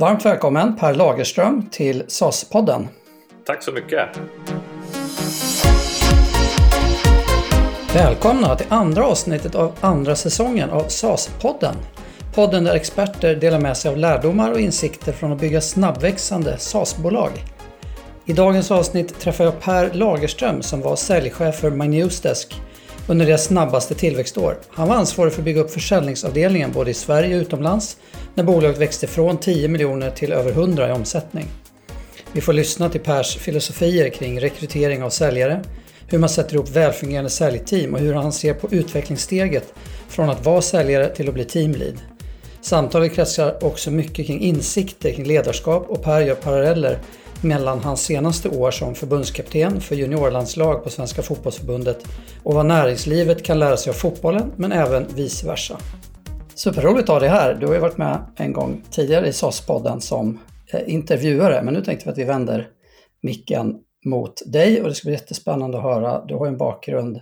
[0.00, 2.88] Varmt välkommen Per Lagerström till SAS-podden.
[3.46, 4.08] Tack så mycket.
[7.94, 11.74] Välkomna till andra avsnittet av andra säsongen av SAS-podden.
[12.34, 17.30] Podden där experter delar med sig av lärdomar och insikter från att bygga snabbväxande SAS-bolag.
[18.24, 22.60] I dagens avsnitt träffar jag Per Lagerström som var säljchef för My Newsdesk
[23.08, 24.58] under deras snabbaste tillväxtår.
[24.70, 27.96] Han var ansvarig för att bygga upp försäljningsavdelningen både i Sverige och utomlands
[28.36, 31.46] när bolaget växte från 10 miljoner till över 100 i omsättning.
[32.32, 35.62] Vi får lyssna till Pers filosofier kring rekrytering av säljare,
[36.08, 39.74] hur man sätter ihop välfungerande säljteam och hur han ser på utvecklingssteget
[40.08, 41.94] från att vara säljare till att bli teamlead.
[42.60, 46.98] Samtalet kretsar också mycket kring insikter kring ledarskap och Per gör paralleller
[47.40, 52.04] mellan hans senaste år som förbundskapten för juniorlandslag på Svenska fotbollsförbundet
[52.42, 55.78] och vad näringslivet kan lära sig av fotbollen men även vice versa.
[56.56, 57.54] Superroligt att ha dig här.
[57.54, 60.40] Du har ju varit med en gång tidigare i SAS-podden som
[60.72, 62.68] eh, intervjuare men nu tänkte vi att vi vänder
[63.22, 66.24] micken mot dig och det ska bli jättespännande att höra.
[66.24, 67.20] Du har ju en bakgrund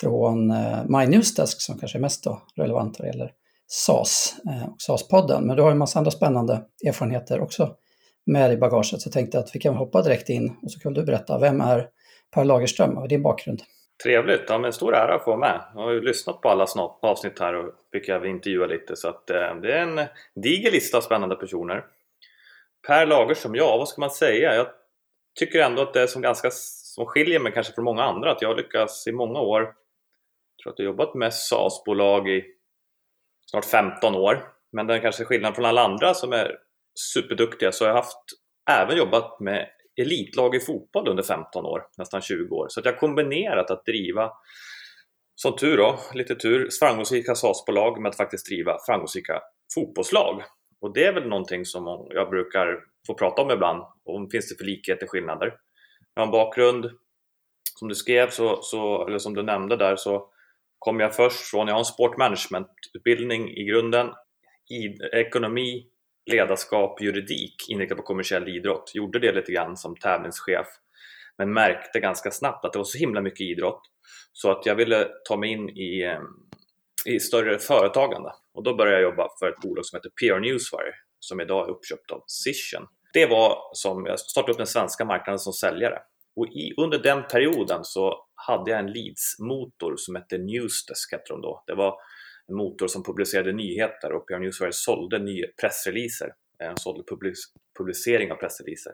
[0.00, 3.30] från eh, My Newsdesk som kanske är mest relevant vad det gäller
[3.66, 5.46] SAS eh, och SAS-podden.
[5.46, 7.70] Men du har ju en massa andra spännande erfarenheter också
[8.26, 8.86] med i bagaget.
[8.86, 11.60] Så jag tänkte att vi kan hoppa direkt in och så kan du berätta, vem
[11.60, 11.86] är
[12.34, 13.62] Per Lagerström och din bakgrund?
[14.02, 15.60] Trevligt, ja men stor ära att få vara med.
[15.74, 16.66] Jag har ju lyssnat på alla
[17.00, 20.00] avsnitt här och fick även intervjua lite så att eh, det är en
[20.34, 21.84] diger lista av spännande personer.
[22.86, 24.54] Per Lagers som jag, vad ska man säga?
[24.54, 24.66] Jag
[25.38, 28.42] tycker ändå att det är som ganska som skiljer mig kanske från många andra att
[28.42, 32.44] jag har lyckats i många år jag tror att jag har jobbat med SAS-bolag i
[33.50, 36.58] snart 15 år men den kanske skillnaden från alla andra som är
[36.94, 38.24] superduktiga så har jag haft
[38.70, 42.66] även jobbat med elitlag i fotboll under 15 år, nästan 20 år.
[42.68, 44.32] Så att jag har kombinerat att driva,
[45.34, 49.40] som tur då, lite tur, framgångsrika SAS-bolag med att faktiskt driva framgångsrika
[49.74, 50.42] fotbollslag.
[50.80, 54.56] Och det är väl någonting som jag brukar få prata om ibland, om finns det
[54.56, 55.54] för likheter och skillnader.
[56.14, 56.90] Jag har en bakgrund,
[57.78, 60.28] som du skrev, så, så, eller som du nämnde där, så
[60.78, 64.06] kom jag först från, jag har en sportmanagementutbildning i grunden,
[64.70, 65.86] i ekonomi,
[66.26, 68.90] ledarskap, juridik inriktat på kommersiell idrott.
[68.94, 70.66] Gjorde det lite grann som tävlingschef
[71.38, 73.80] men märkte ganska snabbt att det var så himla mycket idrott
[74.32, 76.20] så att jag ville ta mig in i, eh,
[77.14, 80.94] i större företagande och då började jag jobba för ett bolag som heter PR Newswire
[81.20, 82.86] som idag är uppköpt av Cision.
[83.12, 85.98] Det var som jag startade upp den svenska marknaden som säljare
[86.36, 91.40] och i, under den perioden så hade jag en Leads-motor som hette Newsdesk hette de
[91.40, 91.64] då.
[91.66, 91.94] Det var
[92.48, 95.18] en motor som publicerade nyheter och PR Newswire sålde
[95.60, 96.32] pressreleaser,
[96.62, 97.02] eh, sålde
[97.78, 98.92] publicering av pressreleaser.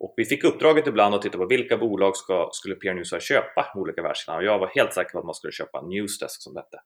[0.00, 3.72] Och vi fick uppdraget ibland att titta på vilka bolag ska, skulle PR Newswire köpa
[3.74, 6.78] olika världsdelar och jag var helt säker på att man skulle köpa Newsdesk som detta.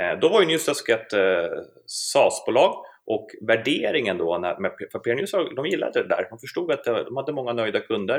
[0.00, 1.46] Eh, då var ju Newsdesk ett eh,
[1.86, 6.26] SAS-bolag och värderingen då när, med, för PR Newswire, de gillade det där.
[6.30, 8.18] De förstod att eh, de hade många nöjda kunder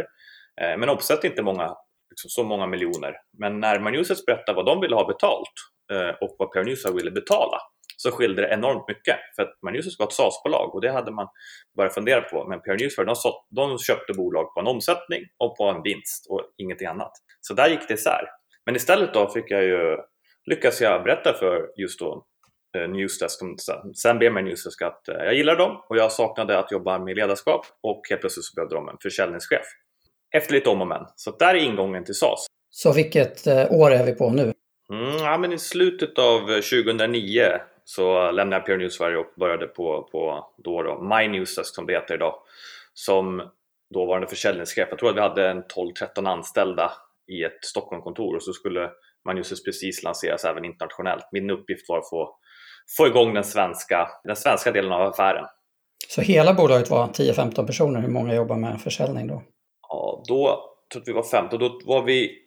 [0.62, 1.76] eh, men omsatte inte många,
[2.10, 3.16] liksom så många miljoner.
[3.38, 5.54] Men när Newsdesk berättade vad de ville ha betalt
[5.92, 7.58] Eh, och vad Pioneer ville betala
[7.98, 11.28] så skilde det enormt mycket för att Pioneer var ett SAS-bolag och det hade man
[11.78, 13.16] börjat fundera på men Pioneer de,
[13.56, 17.12] de köpte bolag på en omsättning och på en vinst och ingenting annat.
[17.42, 18.26] Så där gick det isär.
[18.66, 19.98] Men istället då fick jag ju,
[20.46, 22.26] lyckas jag berätta för just då
[22.78, 23.40] eh, Newsdesk,
[23.96, 27.16] sen ber mig Newsdesk att eh, jag gillar dem och jag saknade att jobba med
[27.16, 29.66] ledarskap och helt plötsligt så behövde de en försäljningschef.
[30.36, 31.06] Efter lite om och men.
[31.16, 32.46] Så där är ingången till SAS.
[32.70, 34.54] Så vilket år är vi på nu?
[34.94, 37.42] Mm, ja, men I slutet av 2009
[37.84, 41.86] så lämnade jag PR News Sverige och började på, på då, då My Newsdesk som
[41.86, 42.36] det heter idag
[42.94, 43.42] som
[43.94, 44.88] dåvarande försäljningschef.
[44.90, 46.92] Jag tror att vi hade en 12-13 anställda
[47.28, 48.90] i ett Stockholmkontor och så skulle
[49.28, 51.30] My Newsdesk precis lanseras även internationellt.
[51.32, 52.38] Min uppgift var att få,
[52.98, 55.46] få igång den svenska, den svenska delen av affären.
[56.08, 58.02] Så hela bolaget var 10-15 personer.
[58.02, 59.44] Hur många jobbar med försäljning då?
[59.90, 60.54] Ja, då tror
[60.94, 61.60] jag att vi var 15.
[61.60, 62.42] Då var vi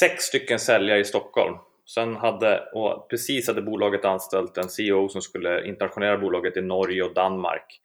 [0.00, 1.56] sex stycken säljare i Stockholm
[1.94, 7.02] Sen hade, och precis hade bolaget anställt en CEO som skulle internationera bolaget i Norge
[7.02, 7.80] och Danmark.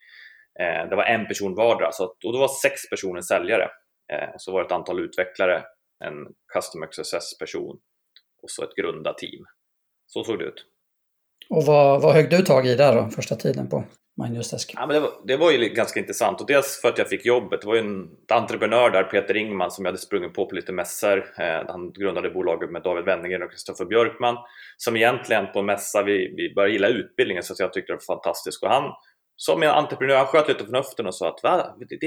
[0.59, 3.69] Eh, det var en person vardera, så att, och det var sex personer säljare.
[4.13, 5.63] Eh, så var det ett antal utvecklare,
[6.05, 7.79] en Customer Success-person
[8.43, 9.45] och så ett grundarteam.
[10.05, 10.65] Så såg det ut.
[11.49, 13.83] Och vad, vad högg du tag i där då, första tiden på
[14.17, 14.73] Minusdesk?
[14.75, 17.25] Ja, men det, var, det var ju ganska intressant och dels för att jag fick
[17.25, 17.61] jobbet.
[17.61, 20.71] Det var ju en entreprenör där, Peter Ingman, som jag hade sprungit på på lite
[20.71, 21.17] mässor.
[21.17, 24.37] Eh, han grundade bolaget med David Wenningen och Kristoffer Björkman
[24.77, 28.15] som egentligen på en mässa, vi, vi började gilla utbildningen så jag tyckte det var
[28.15, 28.93] fantastiskt och han
[29.39, 31.75] som en entreprenör, han sköt lite förnuften och sa att Va?
[31.79, 31.97] Det, det,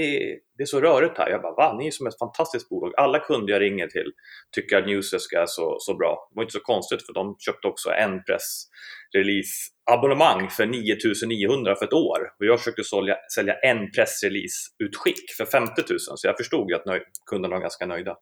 [0.56, 1.30] det är så rörigt här.
[1.30, 1.76] Jag bara, va?
[1.78, 2.92] Ni är som ett fantastiskt bolag.
[2.96, 4.12] Alla kunder jag ringer till
[4.52, 6.28] tycker att Newsdesk är så, så bra.
[6.30, 11.92] Det var inte så konstigt för de köpte också en pressrelease-abonnemang för 9900 för ett
[11.92, 12.18] år.
[12.38, 17.02] Och jag försökte sälja, sälja en pressrelease-utskick för 50 000 så jag förstod att nöj,
[17.30, 18.16] kunderna var ganska nöjda.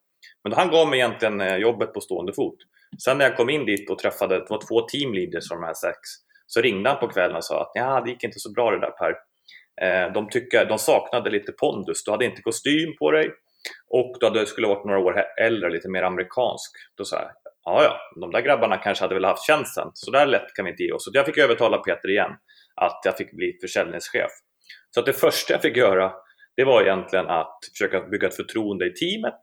[0.45, 2.59] Men han gav mig egentligen eh, jobbet på stående fot.
[3.05, 5.75] Sen när jag kom in dit och träffade, det var två teamleaders från de här
[5.75, 5.99] sex
[6.49, 8.81] så ringde han på kvällen och sa att ja, det gick inte så bra det
[8.81, 9.15] där Per.
[9.81, 13.31] Eh, de, tycker, de saknade lite pondus, du hade inte kostym på dig
[13.91, 16.71] och du hade, skulle varit några år äldre, lite mer amerikansk.
[16.97, 17.31] Då sa jag,
[17.65, 20.71] ja ja, de där grabbarna kanske hade väl haft tjänsten, så där lätt kan vi
[20.71, 21.05] inte ge oss.
[21.05, 22.31] Så jag fick övertala Peter igen
[22.75, 24.31] att jag fick bli försäljningschef.
[24.91, 26.13] Så att det första jag fick göra,
[26.57, 29.41] det var egentligen att försöka bygga ett förtroende i teamet,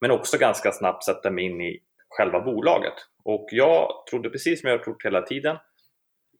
[0.00, 1.78] men också ganska snabbt sätta mig in i
[2.08, 2.94] själva bolaget.
[3.24, 5.56] Och jag trodde precis som jag har trott hela tiden,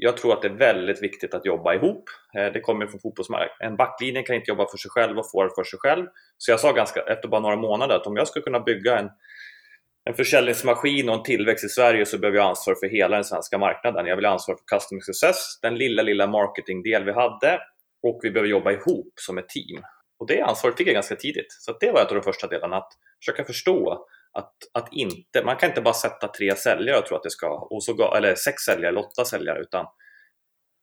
[0.02, 2.04] jag tror att det är väldigt viktigt att jobba ihop.
[2.36, 3.56] Eh, det kommer från fotbollsmarknaden.
[3.60, 6.06] En backlinje kan inte jobba för sig själv och forward för sig själv.
[6.38, 9.10] Så jag sa ganska, efter bara några månader att om jag ska kunna bygga en,
[10.04, 13.58] en försäljningsmaskin och en tillväxt i Sverige så behöver jag ansvar för hela den svenska
[13.58, 14.06] marknaden.
[14.06, 17.60] Jag vill ha ansvar för customer success, den lilla, lilla marketingdel vi hade
[18.02, 19.82] och vi behöver jobba ihop som ett team.
[20.18, 21.52] Och det ansvaret fick jag ganska tidigt.
[21.52, 25.56] Så det var ett av de första delarna, att försöka förstå att, att inte, man
[25.56, 28.62] kan inte bara sätta tre säljare och tro att det ska, och så, eller sex
[28.62, 29.86] säljare eller åtta säljare, utan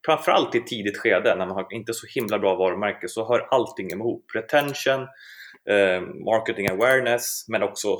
[0.06, 3.48] framförallt i ett tidigt skede när man har inte så himla bra varumärke så hör
[3.52, 4.26] allting ihop.
[4.36, 5.02] Retention,
[5.70, 7.98] eh, marketing awareness, men också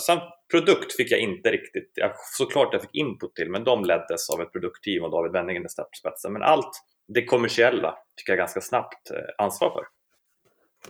[0.00, 4.30] samt produkt fick jag inte riktigt, jag, såklart jag fick input till, men de leddes
[4.30, 6.32] av ett produktteam och David Wenningen i spetsen.
[6.32, 6.70] Men allt
[7.14, 9.84] det kommersiella fick jag ganska snabbt eh, ansvar för.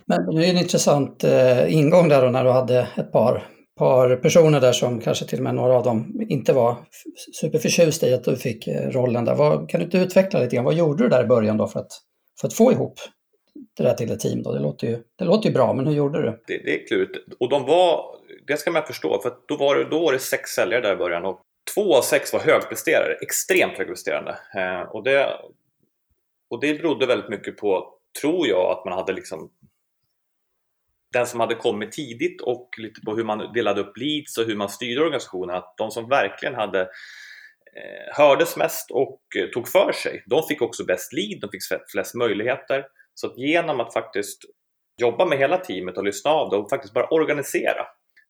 [0.05, 3.47] Men det är en intressant eh, ingång där då när du hade ett par
[3.81, 6.75] par personer där som kanske till och med några av dem inte var
[7.41, 9.35] superförtjusta i att du fick eh, rollen där.
[9.35, 10.65] Vad, kan du inte utveckla lite grann?
[10.65, 11.91] Vad gjorde du där i början då för att,
[12.41, 12.99] för att få ihop
[13.77, 14.43] det där till ett team?
[14.43, 14.51] Då?
[14.51, 16.43] Det, låter ju, det låter ju bra, men hur gjorde du?
[16.47, 17.17] Det, det är klurigt.
[17.39, 18.15] Och de var,
[18.47, 20.97] det ska man förstå, för då var, det, då var det sex säljare där i
[20.97, 21.41] början och
[21.75, 24.37] två av sex var högpresterare, extremt högpresterande.
[24.55, 25.27] Eh, och, det,
[26.49, 29.49] och det berodde väldigt mycket på, tror jag, att man hade liksom
[31.13, 34.55] den som hade kommit tidigt och lite på hur man delade upp leads och hur
[34.55, 39.91] man styrde organisationen, att de som verkligen hade eh, hördes mest och eh, tog för
[39.91, 41.61] sig, de fick också bäst lead, de fick
[41.91, 42.85] flest möjligheter.
[43.13, 44.41] Så att genom att faktiskt
[45.01, 47.85] jobba med hela teamet och lyssna av det och faktiskt bara organisera.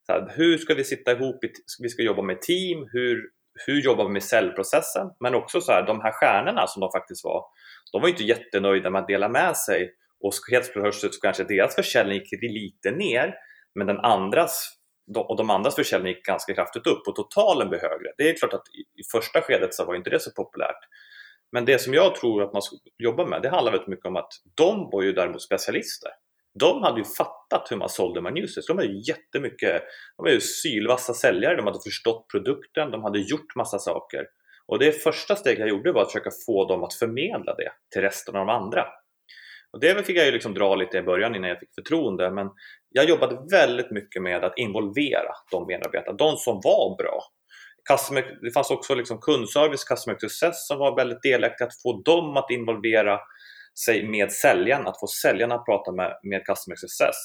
[0.06, 1.40] Så här, hur ska vi sitta ihop?
[1.80, 3.30] Vi ska jobba med team, hur,
[3.66, 5.08] hur jobbar vi med säljprocessen?
[5.20, 7.46] Men också så här, de här stjärnorna som de faktiskt var,
[7.92, 11.76] de var inte jättenöjda med att dela med sig och helt plötsligt så kanske deras
[11.76, 13.34] försäljning gick lite ner
[13.76, 14.78] men den andras
[15.16, 18.12] och de andras försäljning gick ganska kraftigt upp och totalen blev högre.
[18.18, 20.80] Det är klart att i första skedet så var inte det så populärt.
[21.52, 24.16] Men det som jag tror att man ska jobba med, det handlar väldigt mycket om
[24.16, 26.12] att de var ju däremot specialister.
[26.60, 28.34] De hade ju fattat hur man sålde med
[28.68, 29.82] De var ju jättemycket,
[30.18, 34.26] de var ju sylvassa säljare, de hade förstått produkten, de hade gjort massa saker.
[34.66, 38.02] Och det första steget jag gjorde var att försöka få dem att förmedla det till
[38.02, 38.86] resten av de andra.
[39.74, 42.48] Och det fick jag ju liksom dra lite i början innan jag fick förtroende men
[42.90, 47.24] jag jobbade väldigt mycket med att involvera de medarbetarna, de som var bra.
[47.90, 52.38] Customer, det fanns också liksom kundservice, customer success som var väldigt delaktiga, att få dem
[52.38, 53.20] att involvera
[53.86, 57.16] sig med säljaren, att få säljarna att prata med, med customer success.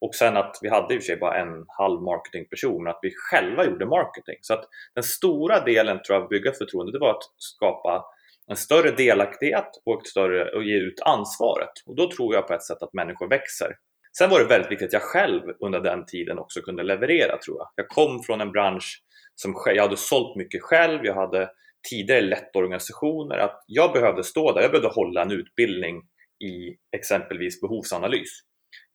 [0.00, 2.98] Och sen att vi hade i och för sig bara en halv marketingperson, men att
[3.02, 4.38] vi själva gjorde marketing.
[4.40, 4.64] Så att
[4.94, 8.04] den stora delen tror jag, att bygga förtroende, det var att skapa
[8.52, 11.72] en större delaktighet och, ett större, och ge ut ansvaret.
[11.86, 13.76] Och då tror jag på ett sätt att människor växer.
[14.18, 17.58] Sen var det väldigt viktigt att jag själv under den tiden också kunde leverera tror
[17.58, 17.68] jag.
[17.76, 19.02] Jag kom från en bransch
[19.34, 21.50] som jag hade sålt mycket själv, jag hade
[21.90, 25.96] tidigare lett organisationer, att jag behövde stå där, jag behövde hålla en utbildning
[26.44, 28.30] i exempelvis behovsanalys.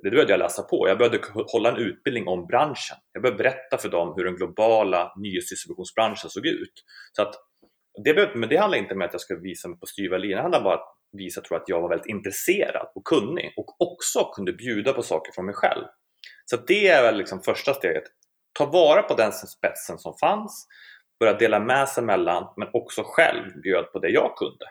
[0.04, 0.88] Det behövde jag läsa på.
[0.88, 2.98] Jag behövde hålla en utbildning om branschen.
[3.14, 6.84] Jag behövde berätta för dem hur den globala nyhetsdistributionsbranschen såg ut.
[7.14, 7.36] Så att
[8.04, 10.42] det, men det handlar inte om att jag ska visa mig på styva linjen, det
[10.42, 14.32] handlar bara om att visa tror att jag var väldigt intresserad och kunnig och också
[14.36, 15.84] kunde bjuda på saker från mig själv.
[16.46, 18.04] Så det är väl liksom första steget.
[18.60, 20.68] Ta vara på den spetsen som fanns,
[21.20, 24.66] börja dela med sig mellan, men också själv bjöd på det jag kunde.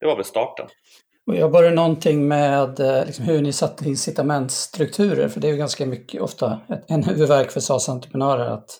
[0.00, 0.66] Det var väl starten.
[1.26, 5.28] Och jobbar du någonting med eh, liksom, hur ni satte incitamentstrukturer?
[5.28, 8.70] För det är ju ganska mycket, ofta en huvudvärk för SAS-entreprenörer att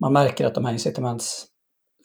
[0.00, 1.46] man märker att de här incitaments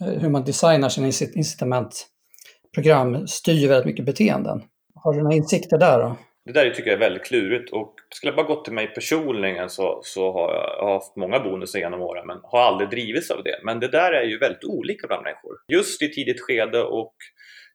[0.02, 4.64] Eh, hur man designar sina incitamentprogram styr väldigt mycket beteenden.
[4.96, 6.18] Har du några insikter där då?
[6.46, 9.70] Det där tycker jag är väldigt klurigt och skulle jag bara gått till mig personligen
[9.70, 13.32] så, så har jag, jag har haft många bonusar genom åren men har aldrig drivits
[13.32, 13.60] av det.
[13.64, 15.56] Men det där är ju väldigt olika bland människor.
[15.68, 17.16] Just i tidigt skede och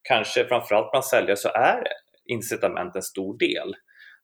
[0.03, 1.83] kanske framförallt bland säljare så är
[2.27, 3.75] incitament en stor del.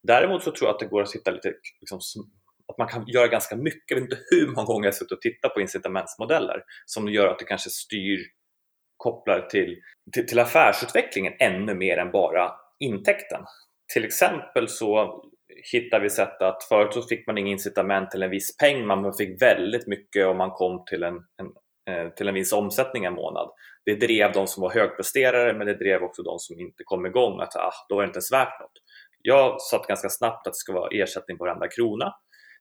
[0.03, 2.01] Däremot så tror jag att det går att hitta lite liksom,
[2.69, 3.91] att man kan göra ganska mycket.
[3.91, 7.29] Jag vet inte hur många gånger jag har suttit och tittat på incitamentsmodeller som gör
[7.29, 8.27] att det kanske styr
[8.97, 9.77] kopplar till,
[10.13, 13.41] till, till affärsutvecklingen ännu mer än bara intäkten.
[13.93, 15.23] Till exempel så
[15.73, 19.15] hittar vi sätt att förut så fick man inga incitament till en viss peng, man
[19.15, 21.47] fick väldigt mycket om man kom till en, en,
[21.91, 23.51] eh, till en viss omsättning en månad.
[23.85, 27.41] Det drev de som var högpresterare men det drev också de som inte kom igång
[27.41, 28.83] att ah, då var det inte ens värt något.
[29.23, 32.15] Jag satt ganska snabbt att det ska vara ersättning på varenda krona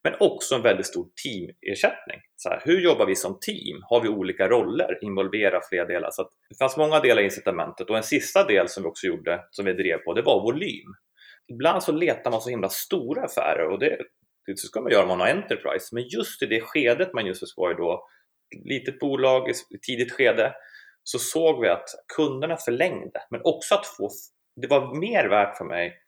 [0.06, 2.20] men också en väldigt stor teamersättning.
[2.36, 3.82] Så här, hur jobbar vi som team?
[3.90, 4.98] Har vi olika roller?
[5.02, 6.10] Involvera fler delar?
[6.12, 9.44] Så det fanns många delar i incitamentet och en sista del som vi också gjorde,
[9.52, 10.94] som vi drev på, det var volym.
[11.48, 13.98] Ibland så letar man så himla stora affärer och det,
[14.46, 17.58] det ska man göra om man har Enterprise, men just i det skedet man just
[17.58, 18.08] var i då,
[18.66, 19.54] litet bolag i
[19.88, 20.54] tidigt skede,
[21.04, 24.10] så såg vi att kunderna förlängde, men också att få,
[24.62, 26.05] det var mer värt för mig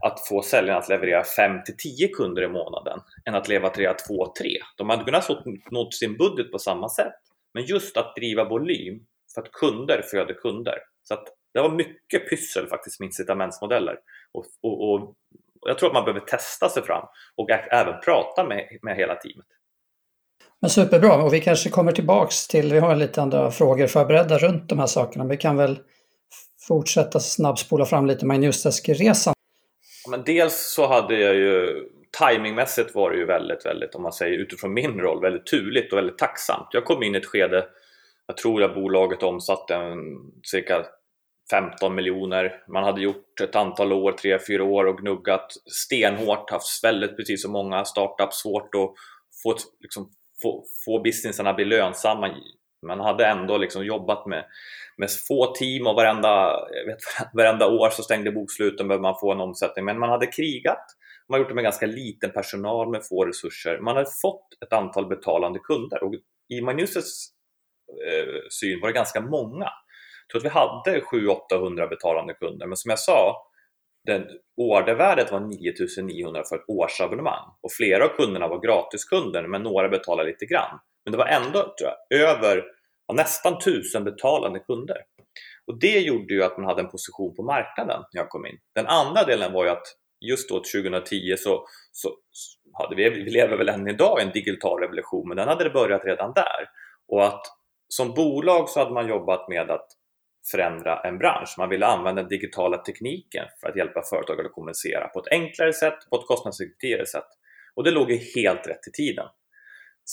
[0.00, 3.96] att få säljarna att leverera 5 till 10 kunder i månaden än att leverera 2-3.
[4.76, 5.28] De hade kunnat
[5.70, 7.14] nå sin budget på samma sätt,
[7.54, 9.00] men just att driva volym
[9.34, 10.78] för att kunder föder kunder.
[11.02, 11.24] Så att
[11.54, 13.96] det var mycket pyssel faktiskt med incitamentsmodeller
[14.32, 15.14] och, och, och
[15.66, 19.46] jag tror att man behöver testa sig fram och även prata med, med hela teamet.
[20.60, 24.68] Men superbra och vi kanske kommer tillbaks till, vi har lite andra frågor förberedda runt
[24.68, 25.78] de här sakerna, men vi kan väl
[26.68, 29.34] fortsätta snabbspola fram lite med Newsdesk-resan.
[30.08, 31.84] Men dels så hade jag ju
[32.18, 35.98] timingmässigt var det ju väldigt, väldigt, om man säger utifrån min roll, väldigt turligt och
[35.98, 36.68] väldigt tacksamt.
[36.72, 37.66] Jag kom in i ett skede,
[38.26, 39.98] jag tror att bolaget omsatte en,
[40.42, 40.86] cirka
[41.50, 42.62] 15 miljoner.
[42.68, 45.52] Man hade gjort ett antal år, 3-4 år och gnuggat
[45.84, 48.90] stenhårt, haft väldigt, precis som många startups, svårt att
[49.42, 50.10] få, liksom,
[50.42, 52.28] få, få businessarna att bli lönsamma.
[52.86, 54.44] Man hade ändå liksom jobbat med
[55.00, 56.52] med få team och varenda,
[56.86, 56.98] vet,
[57.34, 59.84] varenda år så stängde boksluten behövde man få en omsättning.
[59.84, 60.84] Men man hade krigat,
[61.28, 63.78] man hade gjort det med ganska liten personal med få resurser.
[63.78, 66.14] Man hade fått ett antal betalande kunder och
[66.48, 67.28] i Magnusets
[68.06, 69.68] eh, syn var det ganska många.
[70.26, 73.46] Jag tror att vi hade 700-800 betalande kunder, men som jag sa,
[74.06, 79.88] den, ordervärdet var 9900 för ett årsabonnemang och flera av kunderna var gratiskunder, men några
[79.88, 80.78] betalade lite grann.
[81.04, 82.64] Men det var ändå tror jag, över
[83.06, 84.96] ja, nästan tusen betalande kunder.
[85.66, 88.58] Och det gjorde ju att man hade en position på marknaden när jag kom in.
[88.74, 89.86] Den andra delen var ju att
[90.20, 92.10] just då 2010 så, så
[92.72, 95.70] hade vi, vi lever väl än idag i en digital revolution, men den hade det
[95.70, 96.68] börjat redan där.
[97.08, 97.42] Och att
[97.88, 99.86] som bolag så hade man jobbat med att
[100.50, 101.54] förändra en bransch.
[101.58, 105.72] Man ville använda den digitala tekniken för att hjälpa företag att kommunicera på ett enklare
[105.72, 107.28] sätt, på ett kostnadseffektivare sätt.
[107.74, 109.26] Och det låg ju helt rätt i tiden.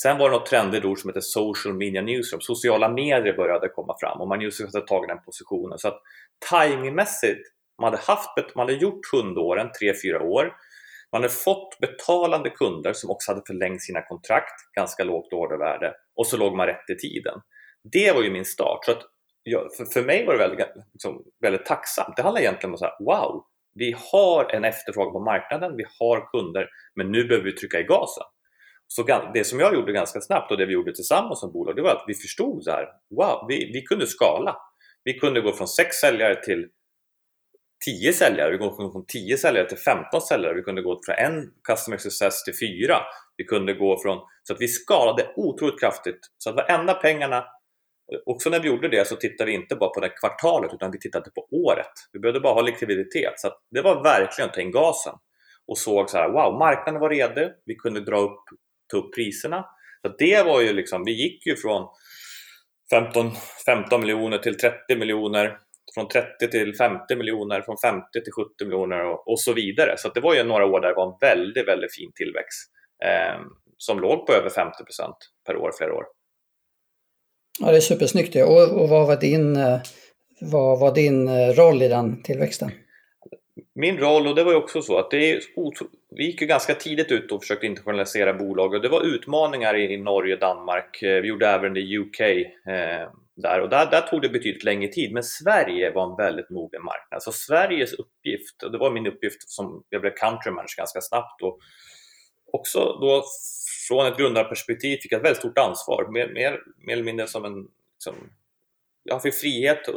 [0.01, 2.41] Sen var det något trendigt ord som heter social media newsroom.
[2.41, 5.77] Sociala medier började komma fram och man just hade tagit den positionen.
[5.77, 6.01] Så att
[6.49, 7.41] timingmässigt,
[7.81, 9.69] man hade, haft, man hade gjort hundåren,
[10.05, 10.53] 3-4 år.
[11.11, 16.27] Man hade fått betalande kunder som också hade förlängt sina kontrakt, ganska lågt ordervärde och
[16.27, 17.41] så låg man rätt i tiden.
[17.93, 18.85] Det var ju min start.
[18.85, 19.01] Så att,
[19.43, 22.15] jag, för, för mig var det väldigt, liksom, väldigt tacksamt.
[22.15, 26.29] Det handlar egentligen om att säga wow, vi har en efterfrågan på marknaden, vi har
[26.31, 28.23] kunder, men nu behöver vi trycka i gasen.
[28.87, 29.03] Så
[29.33, 31.91] det som jag gjorde ganska snabbt och det vi gjorde tillsammans som bolag, det var
[31.91, 34.57] att vi förstod så här, wow, vi, vi kunde skala.
[35.03, 36.67] Vi kunde gå från 6 säljare till
[37.85, 41.15] 10 säljare, vi kunde gå från 10 säljare till 15 säljare, vi kunde gå från
[41.15, 42.97] en customer success till 4.
[43.37, 47.45] Vi kunde gå från, så att vi skalade otroligt kraftigt så att varenda pengarna
[48.25, 50.99] Också när vi gjorde det så tittade vi inte bara på det kvartalet utan vi
[50.99, 51.91] tittade på året.
[52.13, 55.13] Vi behövde bara ha likviditet så det var verkligen att ta in gasen
[55.67, 58.43] och såg så här, wow, marknaden var redo, vi kunde dra upp
[58.87, 59.65] ta upp priserna.
[60.01, 61.87] Så det var ju liksom, vi gick ju från
[62.89, 63.31] 15,
[63.65, 65.57] 15 miljoner till 30 miljoner,
[65.93, 69.95] från 30 till 50 miljoner, från 50 till 70 miljoner och, och så vidare.
[69.97, 72.71] Så det var ju några år där det var en väldigt, väldigt fin tillväxt
[73.05, 73.41] eh,
[73.77, 74.71] som låg på över 50%
[75.45, 76.05] per år, flera år.
[77.59, 78.43] Ja, det är supersnyggt det.
[78.43, 79.79] Och, och vad var din, eh,
[80.41, 82.71] vad var din eh, roll i den tillväxten?
[83.75, 85.41] Min roll, och det var ju också så att det är
[86.09, 89.97] vi gick ju ganska tidigt ut och försökte internationalisera bolag och det var utmaningar i
[89.97, 91.01] Norge och Danmark.
[91.01, 94.63] Eh, vi gjorde även det i UK eh, där och där, där tog det betydligt
[94.63, 95.13] längre tid.
[95.13, 97.23] Men Sverige var en väldigt mogen marknad.
[97.23, 101.41] Så Sveriges uppgift, och det var min uppgift som jag blev country manager ganska snabbt
[101.41, 101.59] och
[102.51, 103.23] också då
[103.87, 106.07] från ett grundarperspektiv fick jag ett väldigt stort ansvar.
[106.11, 107.67] Mer, mer, mer eller mindre som en...
[107.97, 108.15] Som,
[109.03, 109.87] jag fick frihet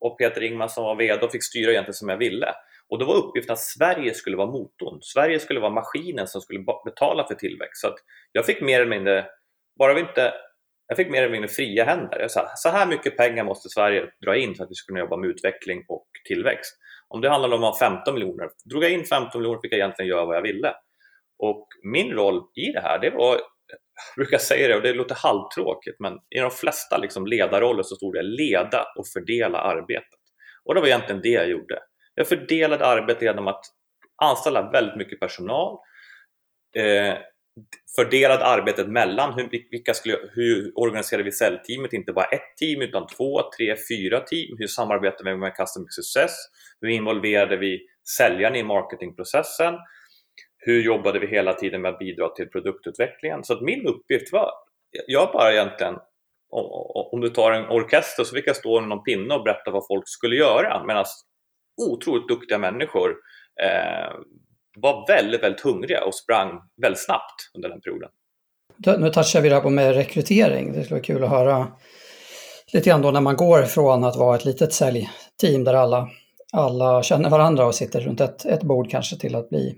[0.00, 2.54] och Peter Ingman som var VD och fick styra egentligen som jag ville.
[2.90, 4.98] Och då var uppgiften att Sverige skulle vara motorn.
[5.02, 7.80] Sverige skulle vara maskinen som skulle betala för tillväxt.
[7.80, 7.98] Så att
[8.32, 9.26] jag fick mer eller mindre,
[9.78, 10.32] bara vi inte,
[10.86, 12.20] jag fick mer eller mindre fria händer.
[12.20, 15.00] Jag sa, så här mycket pengar måste Sverige dra in för att vi ska kunna
[15.00, 16.76] jobba med utveckling och tillväxt.
[17.08, 19.78] Om det handlade om att ha 15 miljoner, drog jag in 15 miljoner fick jag
[19.78, 20.74] egentligen göra vad jag ville.
[21.38, 25.14] Och min roll i det här, det var, jag brukar säga det och det låter
[25.14, 30.20] halvtråkigt, men i de flesta liksom ledarroller så stod det leda och fördela arbetet.
[30.64, 31.78] Och det var egentligen det jag gjorde.
[32.18, 33.60] Jag fördelade arbetet genom att
[34.22, 35.78] anställa väldigt mycket personal,
[36.76, 37.14] eh,
[37.96, 43.06] fördelade arbetet mellan hur, vilka skulle, hur organiserar vi säljteamet, inte bara ett team utan
[43.06, 44.56] två, tre, fyra team.
[44.58, 46.32] Hur samarbetar vi med Customer Success?
[46.80, 47.80] Hur involverade vi
[48.16, 49.74] säljaren i marketingprocessen?
[50.56, 53.44] Hur jobbade vi hela tiden med att bidra till produktutvecklingen?
[53.44, 54.50] Så att min uppgift var,
[55.06, 55.94] jag bara egentligen
[57.12, 59.86] om du tar en orkester så fick jag stå med någon pinne och berätta vad
[59.86, 61.04] folk skulle göra medan
[61.78, 63.10] otroligt duktiga människor
[63.62, 64.12] eh,
[64.76, 68.10] var väldigt, väldigt hungriga och sprang väldigt snabbt under den perioden.
[69.00, 70.72] Nu touchar vi det här på med rekrytering.
[70.72, 71.66] Det skulle vara kul att höra
[72.72, 76.08] lite grann då när man går från att vara ett litet säljteam där alla,
[76.52, 79.74] alla känner varandra och sitter runt ett, ett bord kanske till att bli,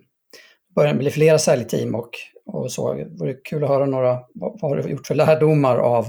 [0.75, 2.11] börja bli flera säljteam och,
[2.47, 2.95] och så.
[2.95, 6.07] Det vore kul att höra några, vad, vad har du gjort för lärdomar av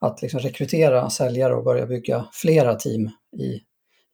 [0.00, 3.60] att liksom rekrytera säljare och börja bygga flera team i,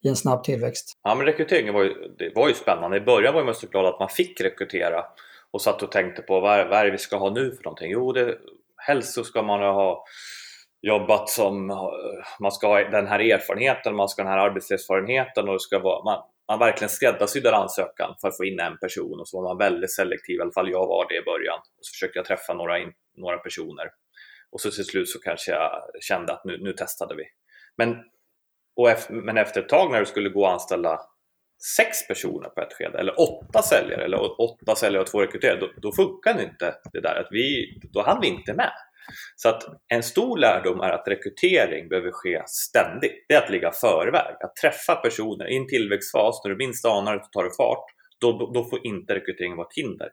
[0.04, 0.92] i en snabb tillväxt.
[1.02, 2.96] Ja, men rekryteringen var ju, det var ju spännande.
[2.96, 5.04] I början var man så glad att man fick rekrytera
[5.50, 7.64] och satt och tänkte på vad är, vad är det vi ska ha nu för
[7.64, 7.90] någonting?
[7.90, 8.38] Jo, det,
[8.76, 10.04] helst så ska man ha
[10.82, 11.66] jobbat som,
[12.40, 15.78] man ska ha den här erfarenheten, man ska ha den här arbetserfarenheten och det ska
[15.78, 19.48] vara, man, man verkligen skräddarsydde ansökan för att få in en person och så var
[19.48, 21.58] man väldigt selektiv, i alla fall jag var det i början.
[21.58, 23.90] Och så försökte jag träffa några, in, några personer
[24.50, 27.24] och så till slut så kanske jag kände att nu, nu testade vi.
[27.76, 27.96] Men
[28.78, 31.00] och efter, men efter ett tag när du skulle gå och anställa
[31.76, 35.70] sex personer på ett skede eller åtta säljare eller åtta säljare och två rekryterare, då,
[35.76, 37.20] då funkar inte det där.
[37.20, 38.72] Att vi, då hann vi inte med.
[39.36, 43.24] Så att en stor lärdom är att rekrytering behöver ske ständigt.
[43.28, 47.16] Det är att ligga förväg, att träffa personer i en tillväxtfas när du minst anar
[47.16, 47.84] att du tar fart.
[48.20, 50.08] Då, då får inte rekryteringen vara ett hinder.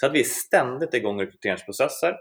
[0.00, 2.14] Så att vi är ständigt igång rekryteringsprocesser.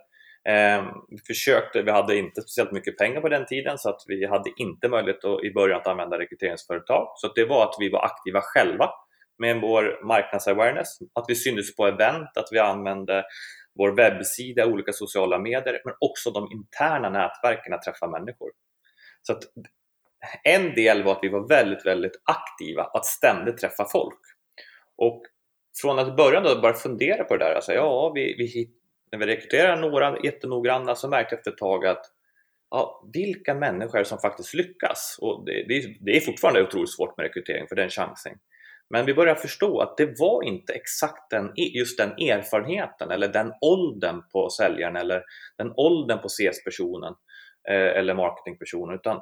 [0.50, 4.25] Eh, vi försökte, vi hade inte speciellt mycket pengar på den tiden så att vi
[4.25, 7.12] hade inte möjlighet att, i början att använda rekryteringsföretag.
[7.15, 8.89] Så det var att vi var aktiva själva
[9.38, 13.23] med vår marknadsawareness, att vi syntes på event, att vi använde
[13.75, 18.51] vår webbsida, olika sociala medier, men också de interna nätverken att träffa människor.
[19.21, 19.43] Så att
[20.43, 24.19] en del var att vi var väldigt, väldigt aktiva, att ständigt träffa folk.
[24.97, 25.21] Och
[25.82, 28.69] från att börja då bara fundera på det där, alltså ja, vi, vi
[29.13, 32.06] när vi rekryterade några jättenoggranna så märkte jag efter ett tag att
[32.69, 35.17] ja, vilka människor är det som faktiskt lyckas?
[35.21, 38.34] Och det, det, det är fortfarande otroligt svårt med rekrytering för den chansen.
[38.89, 43.28] Men vi börjar förstå att det var inte exakt den, e, just den erfarenheten eller
[43.28, 45.23] den åldern på säljaren eller
[45.58, 47.13] den åldern på CS-personen
[47.69, 49.21] eh, eller marketingpersonen utan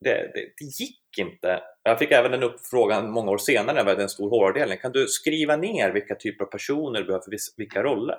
[0.00, 1.62] det, det, det, gick inte.
[1.82, 4.78] Jag fick även den uppfrågan många år senare när vi hade en stor HR-avdelning.
[4.78, 8.18] Kan du skriva ner vilka typer av personer du behöver för vilka roller?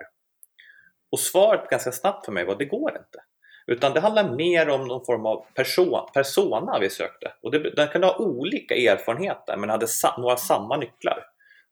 [1.13, 3.23] Och svaret ganska snabbt för mig var det går inte.
[3.67, 7.34] Utan det handlar mer om någon form av person, persona vi sökte.
[7.41, 11.26] Och det, den kunde ha olika erfarenheter men hade sa, några samma nycklar.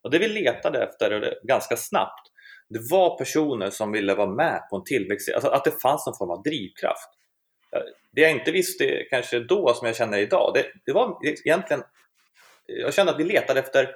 [0.04, 2.32] Och det vi letade efter ganska snabbt,
[2.70, 6.18] det var personer som ville vara med på en tillväxt, alltså att det fanns någon
[6.18, 7.10] form av drivkraft.
[7.76, 11.82] Eh, det jag inte visste kanske då som jag känner idag, det, det var egentligen,
[11.82, 13.90] eh, jag kände att vi letade efter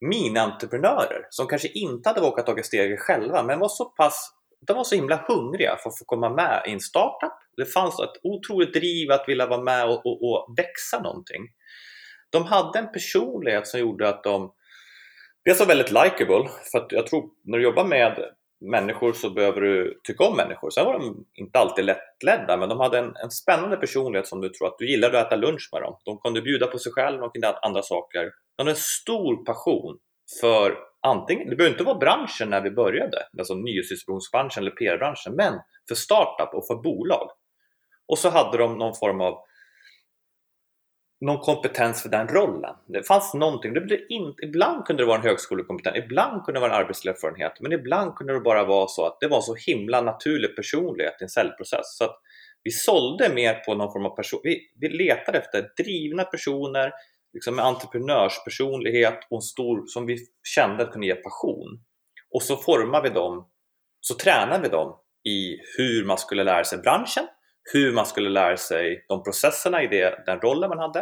[0.00, 4.34] mini-entreprenörer som kanske inte hade vågat ta steget själva men var så pass
[4.66, 7.32] de var så himla hungriga för att få komma med i en startup.
[7.56, 11.42] Det fanns ett otroligt driv att vilja vara med och, och, och växa någonting.
[12.30, 14.52] De hade en personlighet som gjorde att de
[15.44, 18.24] dels var väldigt likable, för att jag tror när du jobbar med
[18.70, 20.70] människor så behöver du tycka om människor.
[20.70, 24.48] Sen var de inte alltid lättledda, men de hade en, en spännande personlighet som du
[24.48, 25.96] tror att du gillade att äta lunch med dem.
[26.04, 28.22] De kunde bjuda på sig själva de kunde andra saker.
[28.56, 29.98] De hade en stor passion
[30.40, 35.60] för antingen, det behöver inte vara branschen när vi började, alltså nyhetsdistributionsbranschen eller PR-branschen, men
[35.88, 37.30] för startup och för bolag.
[38.06, 39.44] Och så hade de någon form av
[41.20, 42.74] någon kompetens för den rollen.
[42.86, 46.74] Det fanns någonting, det inte, ibland kunde det vara en högskolekompetens, ibland kunde det vara
[46.74, 50.56] en arbetslivserfarenhet men ibland kunde det bara vara så att det var så himla naturlig
[50.56, 51.96] personlighet i en säljprocess.
[51.96, 52.20] Så att
[52.62, 56.92] vi sålde mer på någon form av person, vi, vi letade efter drivna personer
[57.34, 60.18] liksom med entreprenörspersonlighet och en stor, som vi
[60.54, 61.80] kände kunde ge passion.
[62.30, 63.48] Och så formar vi dem,
[64.00, 67.26] så tränar vi dem i hur man skulle lära sig branschen,
[67.72, 70.98] hur man skulle lära sig de processerna i det, den rollen man hade.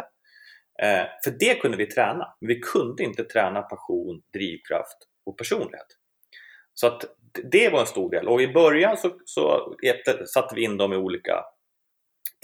[0.81, 5.87] Eh, för det kunde vi träna, men vi kunde inte träna passion, drivkraft och personlighet.
[6.73, 7.05] Så att
[7.51, 9.75] det var en stor del och i början så, så
[10.33, 11.43] satte vi in dem i olika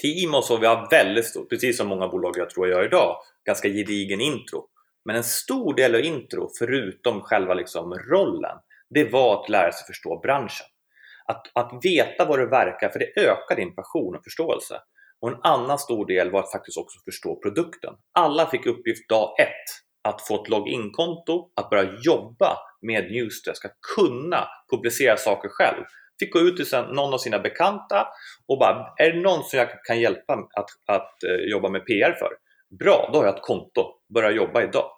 [0.02, 0.58] team och så.
[0.58, 4.22] Vi har väldigt stort, precis som många bolag jag tror jag gör idag, ganska gedigen
[4.22, 4.68] intro.
[5.06, 8.58] Men en stor del av intro, förutom själva liksom rollen,
[8.90, 10.68] det var att lära sig förstå branschen.
[11.26, 14.82] Att, att veta vad du verkar, för det ökar din passion och förståelse.
[15.22, 17.94] Och en annan stor del var att faktiskt också förstå produkten.
[18.14, 23.78] Alla fick uppgift dag ett att få ett login-konto, att börja jobba med Newsdesk, att
[23.96, 25.84] kunna publicera saker själv.
[26.20, 28.08] Fick gå ut till någon av sina bekanta
[28.48, 32.16] och bara, är det någon som jag kan hjälpa att, att eh, jobba med PR
[32.20, 32.30] för?
[32.80, 34.92] Bra, då har jag ett konto, börja jobba idag.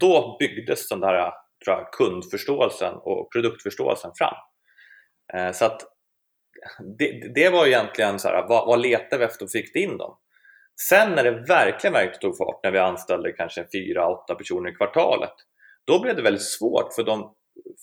[0.00, 1.32] Då byggdes den där
[1.64, 4.34] tror jag, kundförståelsen och produktförståelsen fram.
[5.34, 5.80] Eh, så att
[6.98, 10.18] det, det, var egentligen så här, vad, vad letade vi efter och fick in dem?
[10.88, 14.74] Sen när det verkligen, verkligen tog fart, när vi anställde kanske fyra, åtta personer i
[14.74, 15.34] kvartalet,
[15.84, 17.34] då blev det väldigt svårt för, de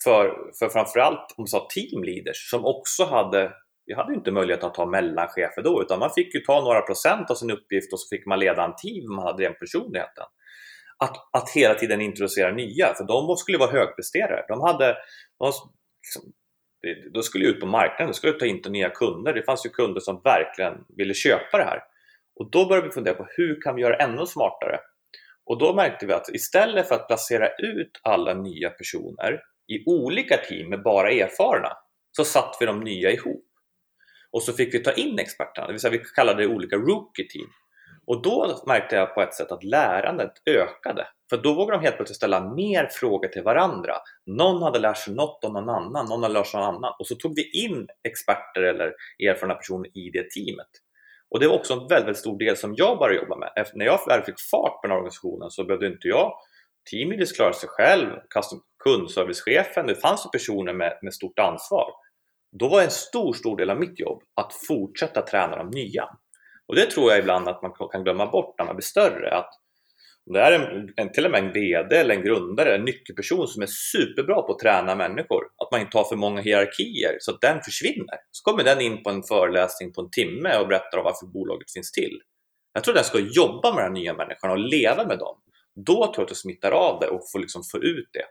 [0.04, 3.54] för, för framförallt om sa teamleaders som också hade
[3.90, 7.32] vi hade inte möjlighet att ta mellanchefer då utan man fick ju ta några procent
[7.32, 10.24] av sin uppgift och så fick man leda en team om man hade den personligheten.
[10.98, 14.46] Att, att hela tiden introducera nya, för de skulle vara högpresterare.
[14.48, 14.98] De hade,
[15.40, 16.32] de, liksom,
[17.14, 19.34] de skulle ut på marknaden, de skulle ta in nya kunder.
[19.34, 21.80] Det fanns ju kunder som verkligen ville köpa det här.
[22.40, 24.80] Och då började vi fundera på hur kan vi göra ännu smartare?
[25.46, 30.38] Och då märkte vi att istället för att placera ut alla nya personer i olika
[30.38, 31.78] team med bara erfarna
[32.12, 33.46] så satt vi de nya ihop.
[34.32, 37.28] Och så fick vi ta in experterna, det vill säga vi kallade det olika rookie
[37.30, 37.50] team.
[38.08, 41.08] Och då märkte jag på ett sätt att lärandet ökade.
[41.30, 43.94] För då vågade de helt plötsligt ställa mer frågor till varandra.
[44.26, 46.96] Någon hade lärt sig något om någon annan, någon hade lärt sig något annat.
[47.00, 48.94] Och så tog vi in experter eller
[49.30, 50.70] erfarna personer i det teamet.
[51.30, 53.52] Och det var också en väldigt, väldigt stor del som jag började jobba med.
[53.56, 56.34] Efter när jag väl fick fart på den här organisationen så behövde inte jag
[56.92, 58.10] teamleaders klara sig själv,
[58.84, 61.92] kundservicechefen, det fanns ju personer med, med stort ansvar.
[62.60, 66.04] Då var en stor, stor del av mitt jobb att fortsätta träna de nya.
[66.68, 69.36] Och det tror jag ibland att man kan glömma bort när man blir större.
[69.36, 69.50] Att
[70.26, 73.48] om det är en, en, till och med en VD eller en grundare, en nyckelperson
[73.48, 77.32] som är superbra på att träna människor, att man inte har för många hierarkier så
[77.32, 78.18] att den försvinner.
[78.32, 81.72] Så kommer den in på en föreläsning på en timme och berättar om varför bolaget
[81.72, 82.22] finns till.
[82.74, 85.38] Jag tror den ska jobba med de nya människorna och leva med dem.
[85.86, 88.26] Då tror jag att det smittar av det och får liksom få ut det.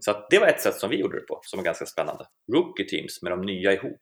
[0.00, 2.26] Så det var ett sätt som vi gjorde det på, som var ganska spännande.
[2.52, 4.00] Rookie teams med de nya ihop.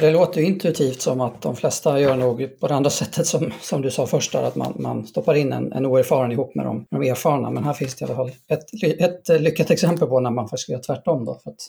[0.00, 3.52] Det låter ju intuitivt som att de flesta gör nog på det andra sättet som,
[3.60, 6.66] som du sa först, där, att man, man stoppar in en, en oerfaren ihop med
[6.66, 7.50] de, med de erfarna.
[7.50, 8.64] Men här finns det i alla fall ett,
[9.00, 11.24] ett lyckat exempel på när man faktiskt gör tvärtom.
[11.24, 11.60] Då, för att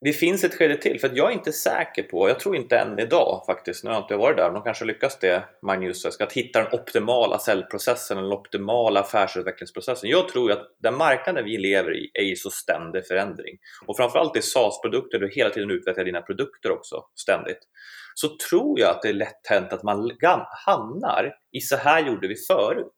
[0.00, 2.98] det finns ett skede till, för jag är inte säker på, jag tror inte än
[2.98, 5.44] idag faktiskt, nu har jag inte varit där, men de kanske lyckas det,
[6.12, 10.10] ska att hitta den optimala säljprocessen, den optimala affärsutvecklingsprocessen.
[10.10, 13.58] Jag tror att den marknaden vi lever i är i så ständig förändring.
[13.86, 17.60] Och framförallt i SaaS-produkter, du hela tiden utvecklar dina produkter också ständigt
[18.20, 20.10] så tror jag att det är lätt hänt att man
[20.66, 22.94] hamnar i så här gjorde vi förut.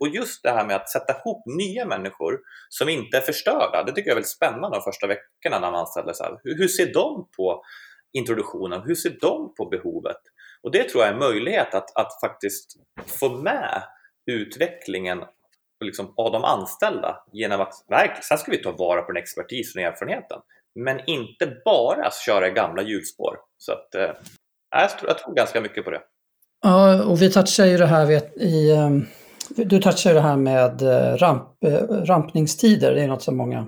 [0.00, 3.92] Och, just det här med att sätta ihop nya människor som inte är förstörda, det
[3.92, 6.12] tycker jag är väldigt spännande de första veckorna när man anställer.
[6.12, 6.40] Så här.
[6.44, 7.62] Hur, ser de på
[8.12, 8.82] introduktionen?
[8.82, 10.20] Hur ser de på behovet?
[10.62, 12.76] Och det tror jag är en möjlighet att, att faktiskt
[13.20, 13.82] få med
[14.30, 15.24] utvecklingen
[15.84, 19.82] liksom, av de anställda genom att verkligen, sen ska vi ta vara på den expertisen
[19.82, 20.40] och erfarenheten
[20.74, 23.36] men inte bara köra i gamla hjulspår.
[23.58, 24.10] Så att, eh,
[24.80, 26.00] jag, tror, jag tror ganska mycket på det.
[26.62, 28.10] Ja, och vi touchar ju det här
[28.42, 29.06] i, ehm,
[29.56, 32.94] du touchar ju det här med eh, ramp, eh, rampningstider.
[32.94, 33.66] Det är något som många,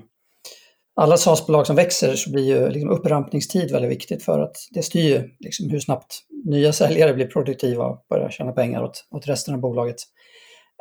[1.01, 5.31] alla SaaS-bolag som växer så blir ju liksom upprampningstid väldigt viktigt för att det styr
[5.41, 9.61] liksom hur snabbt nya säljare blir produktiva och börjar tjäna pengar åt, åt resten av
[9.61, 9.97] bolaget.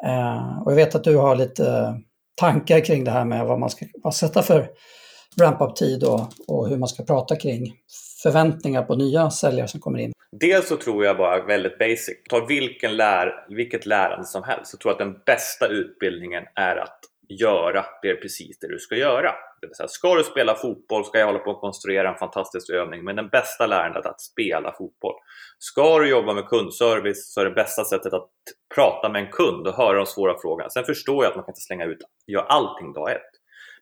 [0.05, 1.95] Eh, och jag vet att du har lite
[2.35, 4.69] tankar kring det här med vad man ska vad sätta för
[5.41, 7.73] ramp-up-tid och, och hur man ska prata kring
[8.23, 10.14] förväntningar på nya säljare som kommer in?
[10.39, 14.77] Dels så tror jag bara väldigt basic, ta vilken lär, vilket lärande som helst, så
[14.77, 19.31] tror jag att den bästa utbildningen är att göra det precis det du ska göra.
[19.61, 22.69] Det vill säga, ska du spela fotboll ska jag hålla på att konstruera en fantastisk
[22.69, 25.15] övning, men den bästa lärandet är att spela fotboll.
[25.59, 28.29] Ska du jobba med kundservice så är det bästa sättet att
[28.75, 30.69] prata med en kund och höra de svåra frågorna.
[30.69, 33.31] Sen förstår jag att man kan inte slänga ut gör allting dag ett.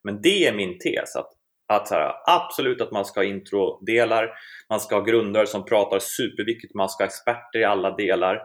[0.03, 1.32] Men det är min tes, att
[1.67, 4.29] att så här, absolut att man ska ha introdelar,
[4.69, 8.41] man ska ha grundare som pratar superviktigt, man ska ha experter i alla delar.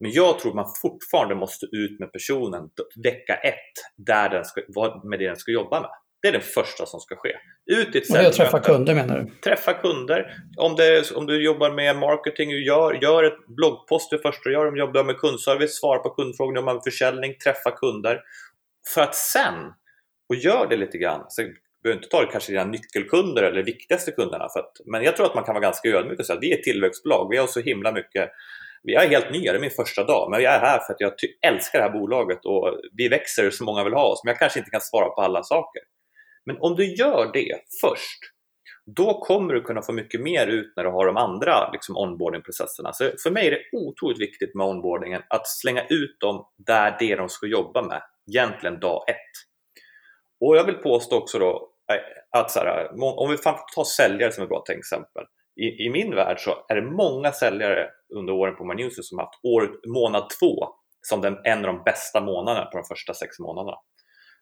[0.00, 2.70] Men jag tror man fortfarande måste ut med personen
[3.04, 4.60] vecka ett, där den ska,
[5.04, 5.90] med det den ska jobba med.
[6.22, 7.32] Det är det första som ska ske.
[7.66, 9.30] Ut i ett och träffa kunder menar du?
[9.40, 10.34] Träffa kunder.
[10.56, 14.66] Om, det, om du jobbar med marketing, gör, gör ett bloggpost det första du gör.
[14.66, 18.20] Om du jobbar med kundservice, svara på kundfrågor, jobbar med försäljning, träffa kunder.
[18.94, 19.54] För att sen,
[20.28, 21.42] och gör det lite grann, så
[21.88, 24.48] behöver inte ta det kanske dina nyckelkunder eller viktigaste kunderna.
[24.52, 26.52] För att, men jag tror att man kan vara ganska ödmjuk och säga att vi
[26.52, 27.28] är ett tillväxtbolag.
[27.30, 28.30] Vi har så himla mycket
[28.82, 31.00] Jag är helt ny, det är min första dag, men jag är här för att
[31.00, 31.12] jag
[31.46, 34.58] älskar det här bolaget och vi växer så många vill ha oss, men jag kanske
[34.58, 35.82] inte kan svara på alla saker.
[36.46, 38.20] Men om du gör det först,
[38.96, 42.92] då kommer du kunna få mycket mer ut när du har de andra liksom, onboardingprocesserna.
[42.92, 47.16] Så för mig är det otroligt viktigt med onboardingen att slänga ut dem där det
[47.16, 49.32] de ska jobba med, egentligen dag ett.
[50.40, 51.70] Och jag vill påstå också då
[52.30, 55.24] att så här, om vi tar säljare som ett bra exempel.
[55.60, 59.24] I, I, min värld så är det många säljare under åren på Manuser som har
[59.24, 60.68] haft år, månad två
[61.02, 63.76] som den, en av de bästa månaderna på de första sex månaderna.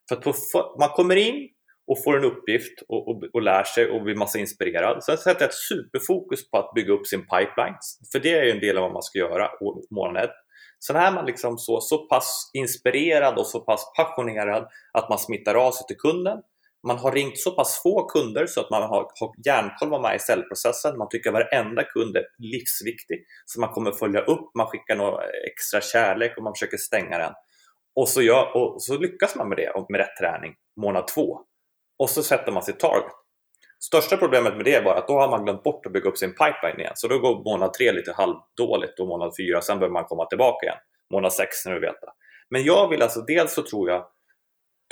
[0.09, 0.33] För att på,
[0.79, 1.49] man kommer in
[1.87, 5.03] och får en uppgift och, och, och lär sig och blir massa inspirerad.
[5.03, 7.77] Sen sätter jag ett superfokus på att bygga upp sin pipeline,
[8.11, 9.49] för det är ju en del av vad man ska göra
[9.91, 10.35] månad ett.
[10.87, 15.55] Sen är man liksom så, så pass inspirerad och så pass passionerad att man smittar
[15.55, 16.37] av sig till kunden.
[16.87, 20.19] Man har ringt så pass få kunder så att man har, har järnkoll med i
[20.19, 20.97] säljprocessen.
[20.97, 25.81] Man tycker varenda kund är livsviktig, så man kommer följa upp, man skickar några extra
[25.81, 27.33] kärlek och man försöker stänga den.
[27.95, 31.39] Och så, gör, och så lyckas man med det med rätt träning månad två
[31.99, 33.11] och så sätter man sitt target.
[33.79, 36.17] Största problemet med det är bara att då har man glömt bort att bygga upp
[36.17, 36.93] sin pipeline igen.
[36.95, 40.65] Så då går månad tre lite halvdåligt och månad fyra, sen behöver man komma tillbaka
[40.65, 40.77] igen.
[41.11, 42.11] Månad sex när du vet det.
[42.49, 44.05] Men jag vill alltså, dels så tror jag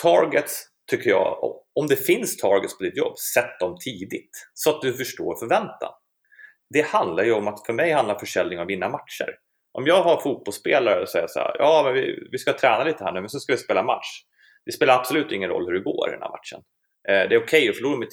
[0.02, 1.38] targets, tycker jag,
[1.76, 5.92] om det finns targets på ditt jobb, sätt dem tidigt så att du förstår förväntan.
[6.70, 9.30] Det handlar ju om att, för mig handlar försäljning om att vinna matcher.
[9.72, 13.04] Om jag har fotbollsspelare och säger så här, ja men vi, vi ska träna lite
[13.04, 14.22] här nu men sen ska vi spela match.
[14.66, 16.60] Det spelar absolut ingen roll hur det går i den här matchen.
[17.08, 18.12] Eh, det är okej okay att förlora med 10-0.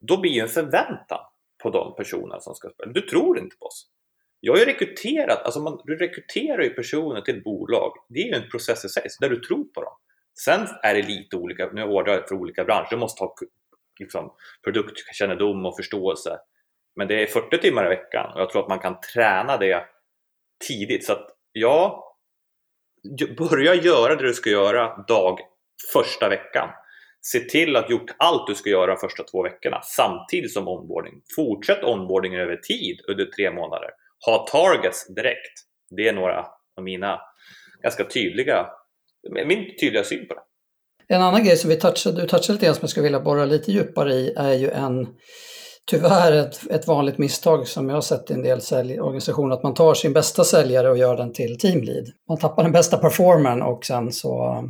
[0.00, 1.20] Då blir ju en förväntan
[1.62, 2.92] på de personerna som ska spela.
[2.92, 3.90] Du tror inte på oss.
[4.40, 7.92] Jag har ju rekryterat, alltså man, du rekryterar ju personer till bolag.
[8.08, 9.92] Det är ju en process i sig, där du tror på dem.
[10.44, 13.34] Sen är det lite olika, nu ordrar jag för olika branscher, du måste ha
[14.00, 14.32] liksom,
[14.64, 16.38] produktkännedom och förståelse.
[16.96, 19.84] Men det är 40 timmar i veckan och jag tror att man kan träna det
[20.68, 21.04] tidigt.
[21.04, 22.04] Så att ja,
[23.38, 25.38] börja göra det du ska göra dag
[25.92, 26.68] första veckan
[27.22, 31.22] se till att gjort allt du ska göra de första två veckorna samtidigt som onboarding.
[31.36, 33.90] Fortsätt onboardingen över tid under tre månader.
[34.26, 35.54] Ha targets direkt.
[35.96, 37.20] Det är några av mina
[37.82, 38.66] ganska tydliga,
[39.46, 40.40] min tydliga syn på det.
[41.14, 43.44] En annan grej som vi touchade, du touchade lite grann som jag skulle vilja borra
[43.44, 45.06] lite djupare i är ju en
[45.90, 49.74] tyvärr ett, ett vanligt misstag som jag har sett i en del säljorganisationer, att man
[49.74, 52.06] tar sin bästa säljare och gör den till teamlead.
[52.28, 54.64] Man tappar den bästa performern och sen så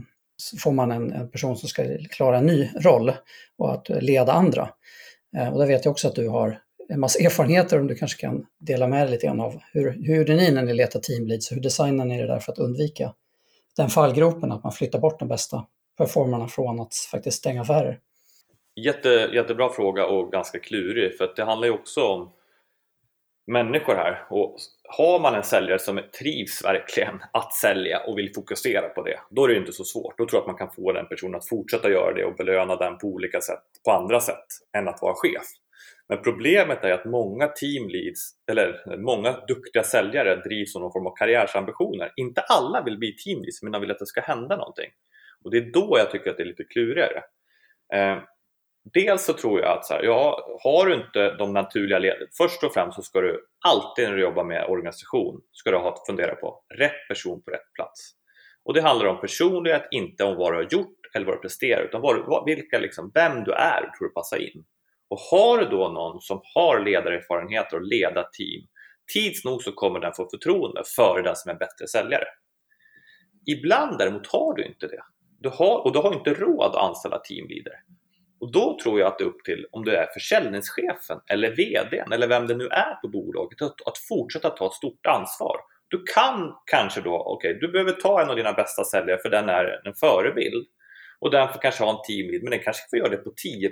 [0.62, 3.12] får man en, en, person som ska klara en ny roll
[3.58, 4.70] och att leda andra.
[5.36, 6.58] Eh, och där vet jag också att du har
[6.88, 10.16] en massa erfarenheter om du kanske kan dela med dig lite grann av hur, hur
[10.16, 11.52] gjorde ni när ni letar teamleads?
[11.52, 13.12] Hur designar ni det där för att undvika
[13.76, 15.66] den fallgropen, att man flyttar bort de bästa
[15.98, 18.00] performarna från att faktiskt stänga affärer?
[18.76, 22.30] Jätte, jättebra fråga och ganska klurig för att det handlar ju också om
[23.46, 24.56] människor här och
[24.88, 29.44] har man en säljare som trivs verkligen att sälja och vill fokusera på det, då
[29.44, 30.18] är det inte så svårt.
[30.18, 32.76] Då tror jag att man kan få den personen att fortsätta göra det och belöna
[32.76, 35.46] den på olika sätt, på andra sätt än att vara chef.
[36.10, 41.16] Men problemet är att många teamleads, eller många duktiga säljare drivs av någon form av
[41.16, 42.12] karriärsambitioner.
[42.16, 44.90] Inte alla vill bli teamleads, men de vill att det ska hända någonting.
[45.44, 47.22] Och det är då jag tycker att det är lite klurigare.
[47.94, 48.18] Eh,
[48.94, 52.64] dels så tror jag att så här, ja, har du inte de naturliga ledarna, först
[52.64, 56.06] och främst så ska du alltid när du jobbar med organisation, ska du ha att
[56.06, 58.12] fundera på rätt person på rätt plats.
[58.64, 61.82] Och det handlar om personlighet, inte om vad du har gjort eller vad du presterar,
[61.82, 64.64] utan vad, vilka, liksom, vem du är tror du passar in.
[65.10, 68.66] Och har du då någon som har ledarerfarenheter och leda team,
[69.12, 72.26] tids nog så kommer den få förtroende före den som är bättre säljare.
[73.46, 75.02] Ibland däremot har du inte det.
[75.40, 77.74] Du har, och du har inte råd att anställa teamleader.
[78.40, 82.12] Och då tror jag att det är upp till om du är försäljningschefen eller VDn
[82.12, 85.56] eller vem det nu är på bolaget att, att fortsätta ta ett stort ansvar.
[85.88, 89.30] Du kan kanske då, okej, okay, du behöver ta en av dina bästa säljare för
[89.30, 90.66] den är en förebild
[91.18, 93.70] och den får kanske ha en teamlead, men den kanske får göra det på 10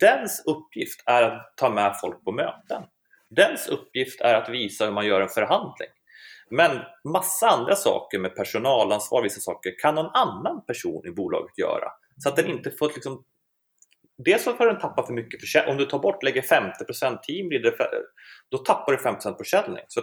[0.00, 2.82] Dens uppgift är att ta med folk på möten.
[3.30, 5.88] Dens uppgift är att visa hur man gör en förhandling.
[6.50, 11.88] Men massa andra saker med personalansvar, vissa saker, kan någon annan person i bolaget göra.
[12.18, 13.24] Så att den inte får liksom
[14.24, 15.72] dels för den tappar för mycket försäljning.
[15.72, 17.74] Om du tar bort, lägger 50% teamleader,
[18.50, 19.84] då tappar du 50% försäljning.
[19.88, 20.00] Så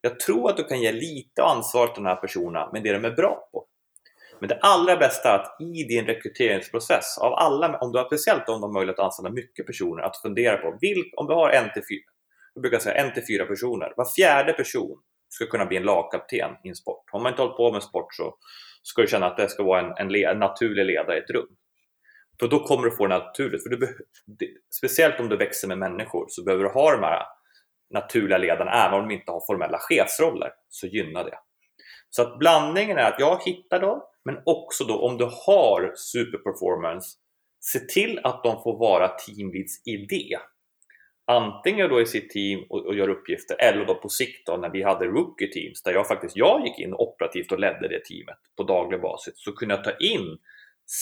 [0.00, 3.04] jag tror att du kan ge lite ansvar till de här personerna med det de
[3.04, 3.66] är bra på.
[4.44, 8.48] Men det allra bästa är att i din rekryteringsprocess, av alla, om du har, speciellt
[8.48, 11.50] om du har möjlighet att anställa mycket personer, att fundera på vilk, om du har
[11.50, 12.10] en till fyra,
[12.54, 16.50] jag brukar säga en till fyra personer, var fjärde person ska kunna bli en lagkapten
[16.64, 17.04] i en sport.
[17.12, 18.34] Har man inte hållit på med sport så
[18.82, 21.56] ska du känna att det ska vara en, en, en naturlig ledare i ett rum.
[22.40, 23.62] För då kommer du få det naturligt.
[23.62, 23.98] För du
[24.76, 27.22] speciellt om du växer med människor så behöver du ha de här
[27.90, 31.38] naturliga ledarna, även om de inte har formella chefsroller, så gynnar det.
[32.16, 37.08] Så att blandningen är att jag hittar dem, men också då om du har superperformance,
[37.60, 40.38] se till att de får vara teamleads idé.
[41.26, 44.70] Antingen då i sitt team och, och gör uppgifter eller då på sikt då när
[44.70, 48.38] vi hade rookie teams där jag faktiskt jag gick in operativt och ledde det teamet
[48.56, 50.38] på daglig basis så kunde jag ta in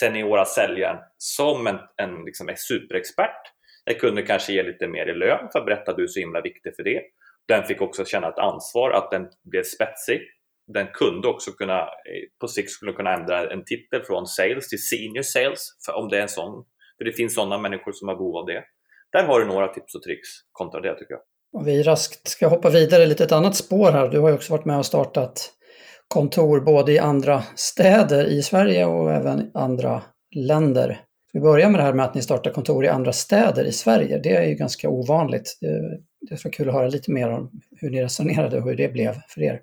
[0.01, 3.53] seniora säljaren som en, en, liksom en superexpert.
[3.85, 6.20] Jag kunde kanske ge lite mer i lön för att berätta att du är så
[6.20, 7.03] himla viktig för det.
[7.48, 10.22] Den fick också känna ett ansvar att den blev spetsig
[10.66, 14.83] den kunde också kunna eh, på sikt skulle kunna ändra en titel från sales till
[14.83, 16.64] senior sales för om det är en sån.
[16.98, 18.64] För det finns sådana människor som har behov av det.
[19.12, 21.22] Där har du några tips och tricks kontra det tycker jag.
[21.53, 24.09] Om vi raskt ska hoppa vidare lite ett annat spår här.
[24.09, 25.53] Du har ju också varit med och startat
[26.09, 30.03] kontor både i andra städer i Sverige och även andra
[30.35, 31.01] länder.
[31.33, 34.20] Vi börjar med det här med att ni startar kontor i andra städer i Sverige.
[34.22, 35.59] Det är ju ganska ovanligt.
[35.61, 35.98] Det,
[36.31, 38.88] det skulle vara kul att höra lite mer om hur ni resonerade och hur det
[38.88, 39.61] blev för er.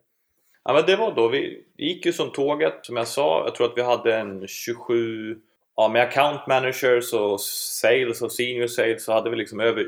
[0.64, 3.44] Ja, men det var då vi gick ju som tåget som jag sa.
[3.46, 5.38] Jag tror att vi hade en 27
[5.80, 9.84] Ja, med account managers och sales och senior sales så hade vi liksom över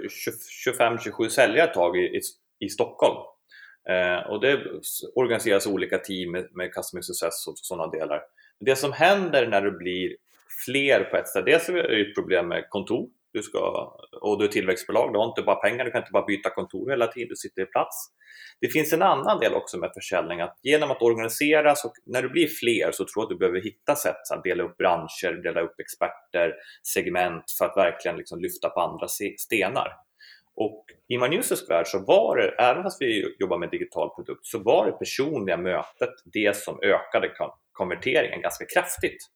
[0.80, 2.22] 25-27 säljare ett tag i, i,
[2.60, 3.18] i Stockholm.
[3.90, 4.60] Eh, och det
[5.16, 8.22] organiseras olika team med, med customer success och sådana delar.
[8.60, 10.16] Det som händer när det blir
[10.66, 14.46] fler på ett ställe, dels är det ett problem med kontor du ska, och du
[14.46, 17.30] är tillväxtbolag, du har inte bara pengar, du kan inte bara byta kontor hela tiden,
[17.30, 18.08] du sitter i plats.
[18.62, 22.30] Det finns en annan del också med försäljning, att genom att organisera, så när du
[22.30, 25.62] blir fler så tror jag att du behöver hitta sätt att dela upp branscher, dela
[25.62, 26.54] upp experter,
[26.94, 29.94] segment för att verkligen liksom lyfta på andra stenar.
[30.56, 34.60] Och i Manusers värld så var det, även fast vi jobbar med digital produkt, så
[34.60, 37.32] var det personliga mötet det som ökade
[37.72, 39.28] konverteringen ganska kraftigt.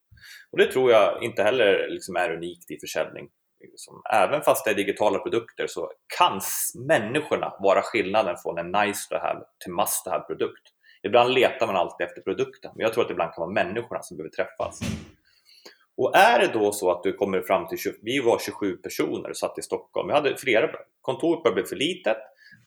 [0.51, 3.29] Och det tror jag inte heller liksom är unikt i försäljning
[3.71, 6.41] liksom, även fast det är digitala produkter så kan
[6.87, 10.63] människorna vara skillnaden från en nice to have till must to have produkt.
[11.03, 14.01] Ibland letar man alltid efter produkten, men jag tror att det ibland kan vara människorna
[14.01, 14.79] som behöver träffas.
[15.97, 19.29] Och är det då så att du kommer fram till, 20, vi var 27 personer
[19.29, 20.69] och satt i Stockholm, vi hade flera,
[21.01, 22.17] kontoret började bli för litet,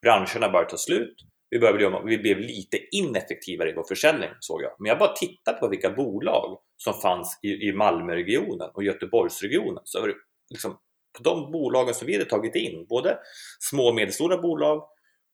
[0.03, 1.15] branscherna började ta slut,
[1.51, 4.73] vi, började, vi blev lite ineffektivare i vår försäljning såg jag.
[4.79, 10.01] Men jag bara tittade på vilka bolag som fanns i, i Malmöregionen och Göteborgsregionen så
[10.01, 10.15] var det
[10.51, 10.79] liksom
[11.19, 13.19] på de bolagen som vi hade tagit in, både
[13.61, 14.89] små och medelstora bolag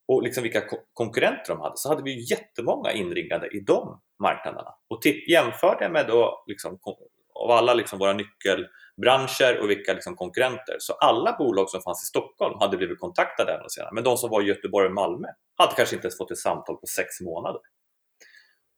[0.09, 4.71] och liksom vilka konkurrenter de hade, så hade vi jättemånga inringade i de marknaderna.
[4.89, 6.79] Och jämförde med då liksom,
[7.35, 12.07] av alla liksom våra nyckelbranscher och vilka liksom konkurrenter, så alla bolag som fanns i
[12.07, 13.95] Stockholm hade blivit kontaktade ännu senare.
[13.95, 16.77] Men de som var i Göteborg och Malmö hade kanske inte ens fått ett samtal
[16.77, 17.61] på sex månader.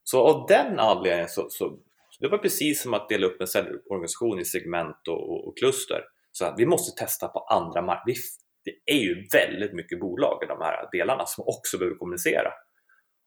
[0.05, 1.79] Så av den anledningen så, så
[2.21, 6.01] det var precis som att dela upp en säljorganisation i segment och, och, och kluster.
[6.39, 8.21] Så att vi måste testa på andra marknader.
[8.65, 12.53] Det är ju väldigt mycket bolag i de här delarna som också behöver kommunicera.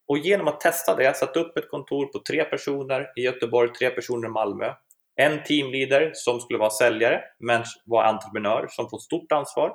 [0.08, 3.90] Och genom att testa det, sätta upp ett kontor på tre personer i Göteborg, tre
[3.90, 4.74] personer i Malmö,
[5.16, 9.74] en teamleader som skulle vara säljare men var entreprenör som får stort ansvar,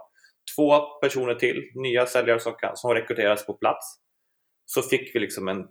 [0.57, 3.97] två personer till, nya säljare som, kan, som rekryteras på plats.
[4.67, 5.67] Så fick vi liksom en,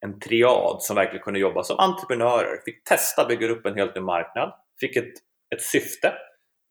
[0.00, 4.00] en triad som verkligen kunde jobba som entreprenörer, fick testa bygga upp en helt ny
[4.00, 5.12] marknad, fick ett,
[5.54, 6.12] ett syfte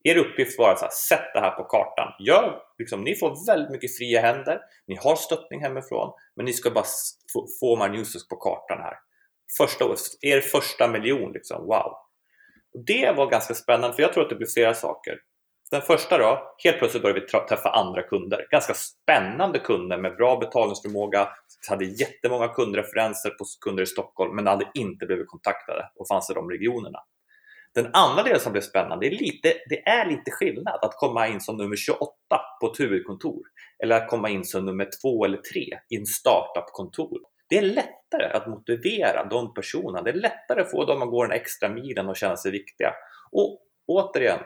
[0.04, 2.14] er uppgift var alltså att sätta det här på kartan.
[2.20, 6.72] Gör, liksom, ni får väldigt mycket fria händer, ni har stöttning hemifrån, men ni ska
[6.72, 6.86] bara
[7.34, 8.94] få, få Marnusers på kartan här.
[9.58, 9.86] Första,
[10.22, 11.94] er första miljon, liksom, wow!
[12.88, 15.20] Det var ganska spännande, för jag tror att det blir flera saker.
[15.72, 18.48] Den första då, helt plötsligt började vi träffa andra kunder.
[18.52, 21.30] Ganska spännande kunder med bra betalningsförmåga.
[21.70, 26.34] Hade jättemånga kundreferenser på kunder i Stockholm, men hade inte blivit kontaktade och fanns i
[26.34, 27.00] de regionerna.
[27.76, 31.28] Den andra delen som blev spännande, det är, lite, det är lite skillnad att komma
[31.28, 32.12] in som nummer 28
[32.62, 33.42] på ett huvudkontor
[33.84, 37.20] eller att komma in som nummer 2 eller 3 i en startup-kontor.
[37.50, 40.02] Det är lättare att motivera de personerna.
[40.02, 42.94] Det är lättare att få dem att gå den extra milen och känna sig viktiga.
[43.32, 44.40] Och återigen,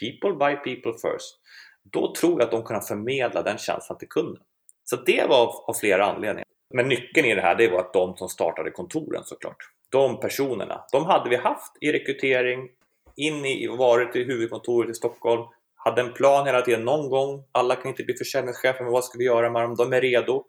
[0.00, 1.40] people by people first.
[1.82, 4.42] Då tror jag att de kan förmedla den känslan till kunden.
[4.84, 6.46] Så det var av flera anledningar.
[6.76, 9.56] Men nyckeln i det här det var att de som startade kontoren såklart
[9.94, 12.68] de personerna, de hade vi haft i rekrytering,
[13.16, 15.42] in i, varit i huvudkontoret i Stockholm,
[15.74, 17.44] hade en plan hela tiden någon gång.
[17.52, 19.74] Alla kan inte bli försäljningschefer, men vad ska vi göra med dem?
[19.74, 20.44] De är redo.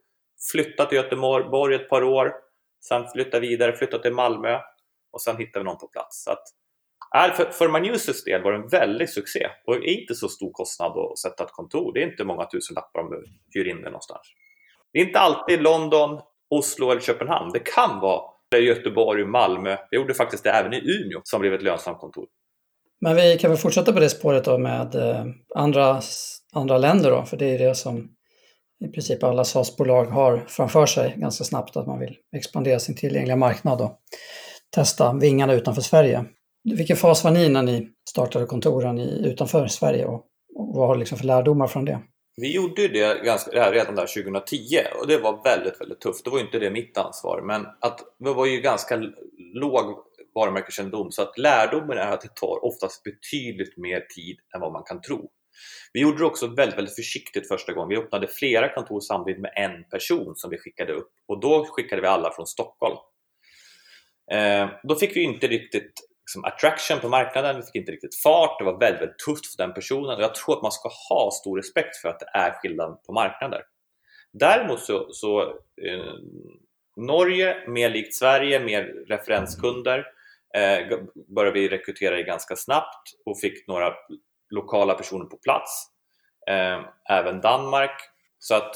[0.51, 2.33] Flytta till Göteborg ett par år,
[2.87, 4.59] sen flytta vidare, flytta till Malmö
[5.11, 6.23] och sen hittar vi någon på plats.
[6.23, 10.15] Så att, för, för Manusers del var det en väldig succé och det är inte
[10.15, 11.93] så stor kostnad att sätta ett kontor.
[11.93, 13.25] Det är inte många tusen lappar om du
[13.59, 14.27] hyr in det någonstans.
[14.95, 16.19] Det är inte alltid London,
[16.49, 17.51] Oslo eller Köpenhamn.
[17.53, 18.21] Det kan vara
[18.61, 19.77] Göteborg, Malmö.
[19.91, 22.25] Vi gjorde faktiskt det även i Umeå som blev ett lönsamt kontor.
[23.01, 25.25] Men vi kan väl fortsätta på det spåret då med eh,
[25.55, 26.01] andra,
[26.53, 28.09] andra länder då, för det är det som
[28.85, 33.35] i princip alla SAS-bolag har framför sig ganska snabbt att man vill expandera sin tillgängliga
[33.35, 33.99] marknad och
[34.75, 36.25] testa vingarna utanför Sverige.
[36.63, 40.25] Vilken fas var ni när ni startade kontoren i, utanför Sverige och,
[40.55, 41.99] och vad har liksom för lärdomar från det?
[42.37, 44.57] Vi gjorde det ganska, redan där 2010
[44.99, 46.23] och det var väldigt, väldigt tufft.
[46.23, 48.97] Det var inte det mitt ansvar, men att det var ju ganska
[49.53, 49.97] låg
[50.35, 54.83] varumärkeskännedom så att lärdomen är att det tar oftast betydligt mer tid än vad man
[54.83, 55.31] kan tro.
[55.93, 57.89] Vi gjorde det också väldigt, väldigt försiktigt första gången.
[57.89, 62.01] Vi öppnade flera kontor samtidigt med en person som vi skickade upp och då skickade
[62.01, 62.97] vi alla från Stockholm.
[64.31, 65.93] Eh, då fick vi inte riktigt
[66.25, 69.63] liksom, attraction på marknaden, vi fick inte riktigt fart, det var väldigt, väldigt tufft för
[69.63, 72.51] den personen och jag tror att man ska ha stor respekt för att det är
[72.51, 73.61] skillnad på marknader.
[74.33, 75.41] Däremot så, så
[75.81, 76.13] eh,
[76.95, 80.05] Norge, mer likt Sverige, mer referenskunder
[80.55, 80.99] eh,
[81.35, 83.93] började vi rekrytera ganska snabbt och fick några
[84.49, 85.87] lokala personer på plats.
[86.47, 88.01] Eh, även Danmark.
[88.39, 88.75] Så att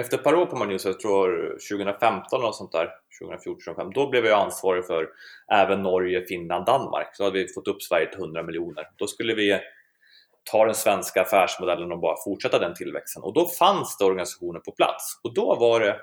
[0.00, 2.90] efter ett par år på Manus, jag tror 2015 eller sånt där,
[3.20, 5.08] 2014, 2015, då blev jag ansvarig för
[5.52, 7.16] även Norge, Finland, Danmark.
[7.16, 8.88] Så hade vi fått upp Sverige till 100 miljoner.
[8.96, 9.60] Då skulle vi
[10.50, 13.22] ta den svenska affärsmodellen och bara fortsätta den tillväxten.
[13.22, 15.20] Och då fanns det organisationer på plats.
[15.22, 16.00] Och då var det,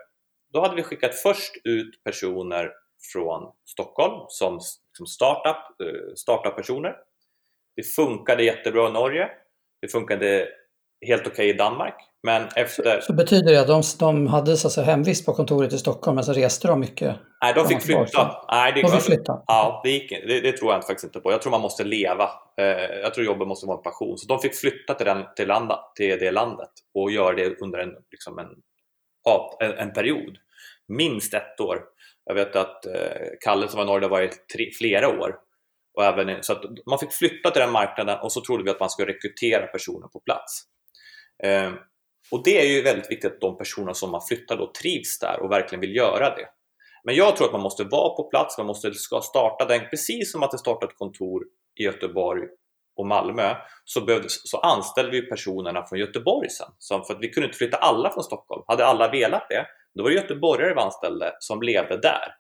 [0.53, 2.71] då hade vi skickat först ut personer
[3.13, 4.59] från Stockholm som,
[4.91, 6.95] som startup, eh, startup-personer.
[7.75, 9.29] Det funkade jättebra i Norge.
[9.81, 10.47] Det funkade
[11.07, 11.95] helt okej okay i Danmark.
[12.23, 12.99] Men efter...
[12.99, 16.15] Så, så betyder det att de, de hade så säga, hemvist på kontoret i Stockholm,
[16.15, 17.15] men så reste de mycket?
[17.41, 18.45] Nej, de fick flytta.
[18.51, 19.43] Nej, det, de fick flytta?
[19.47, 21.31] Ja, det, gick, det, det, tror jag faktiskt inte på.
[21.31, 22.29] Jag tror man måste leva.
[22.57, 22.65] Eh,
[23.01, 24.17] jag tror jobbet måste vara en passion.
[24.17, 27.79] Så de fick flytta till, den, till, landa, till det landet och göra det under
[27.79, 28.47] en, liksom en,
[29.61, 30.37] en, en period.
[30.87, 31.79] Minst ett år.
[32.25, 35.35] Jag vet att eh, Kalle som var i Norge var i tre, flera år.
[35.97, 36.55] Och även, så
[36.89, 40.07] man fick flytta till den marknaden och så trodde vi att man skulle rekrytera personer
[40.07, 40.63] på plats.
[41.43, 41.73] Ehm,
[42.31, 45.39] och det är ju väldigt viktigt att de personer som man flyttar då trivs där
[45.41, 46.47] och verkligen vill göra det.
[47.03, 50.31] Men jag tror att man måste vara på plats, man måste ska starta den, precis
[50.31, 51.43] som att det startade ett kontor
[51.79, 52.41] i Göteborg
[52.95, 53.55] och Malmö
[53.86, 56.67] så, behövdes, så anställde vi personerna från Göteborg sen.
[56.77, 58.63] Så för att vi kunde inte flytta alla från Stockholm.
[58.67, 59.65] Hade alla velat det,
[59.95, 62.36] då var det göteborgare vi anställde som levde där.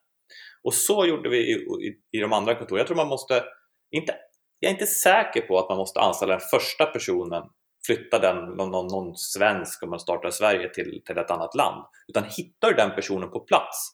[0.63, 2.77] Och så gjorde vi i, i, i de andra kontoren.
[2.77, 3.43] Jag tror man måste,
[3.91, 4.15] inte,
[4.59, 7.43] jag är inte säker på att man måste anställa den första personen
[7.85, 11.55] flytta den, någon, någon, någon svensk om man startar i Sverige till, till ett annat
[11.55, 11.85] land.
[12.07, 13.91] Utan hittar du den personen på plats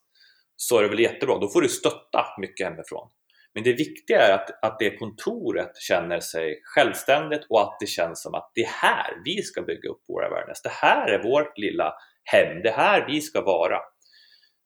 [0.56, 1.38] så är det väl jättebra.
[1.38, 3.10] Då får du stötta mycket hemifrån.
[3.54, 8.22] Men det viktiga är att, att det kontoret känner sig självständigt och att det känns
[8.22, 10.62] som att det är här vi ska bygga upp våra awareness.
[10.62, 12.62] Det här är vårt lilla hem.
[12.64, 13.80] Det här vi ska vara.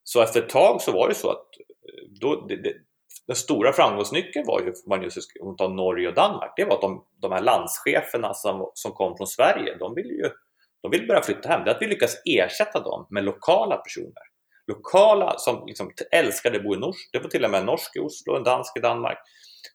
[0.03, 2.74] Så efter ett tag så var det så att eh, då, det, det,
[3.28, 6.82] den stora framgångsnyckeln var ju, man just om tar Norge och Danmark, det var att
[6.82, 10.30] de, de här landscheferna som, som kom från Sverige, de ville ju
[10.84, 11.64] de vill börja flytta hem.
[11.64, 14.24] Det är att vi lyckas ersätta dem med lokala personer.
[14.68, 17.95] Lokala som liksom älskade att bo i Norsk, det var till och med en norsk
[17.95, 19.18] i Oslo, en dansk i Danmark,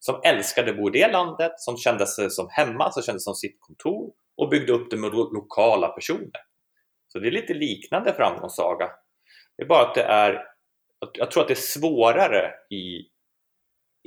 [0.00, 3.24] som älskade att bo i det landet, som kände sig som hemma, som kände sig
[3.24, 6.40] som sitt kontor och byggde upp det med lokala personer.
[7.08, 8.90] Så det är lite liknande framgångssaga.
[9.56, 10.44] Det är bara att det är,
[11.12, 13.02] jag tror att det är svårare i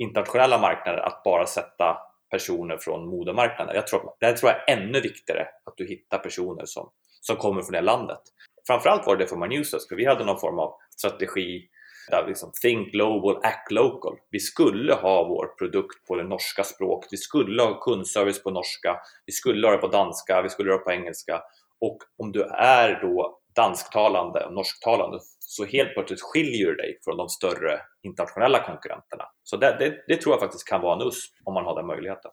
[0.02, 1.96] internationella marknader att bara sätta
[2.30, 3.74] personer från modemarknaden.
[3.74, 6.90] Jag tror, det här tror jag är ännu viktigare, att du hittar personer som,
[7.20, 8.20] som kommer från det landet.
[8.66, 11.68] Framförallt var det för Manusas, för vi hade någon form av strategi
[12.10, 14.16] där liksom Think Global, Act Local.
[14.30, 19.00] Vi skulle ha vår produkt på det norska språket, vi skulle ha kundservice på norska,
[19.26, 21.42] vi skulle ha det på danska, vi skulle ha det på engelska
[21.80, 25.18] och om du är då dansktalande och norsktalande
[25.52, 29.24] så helt plötsligt skiljer du dig från de större internationella konkurrenterna.
[29.42, 31.86] Så det, det, det tror jag faktiskt kan vara en USP om man har den
[31.86, 32.30] möjligheten.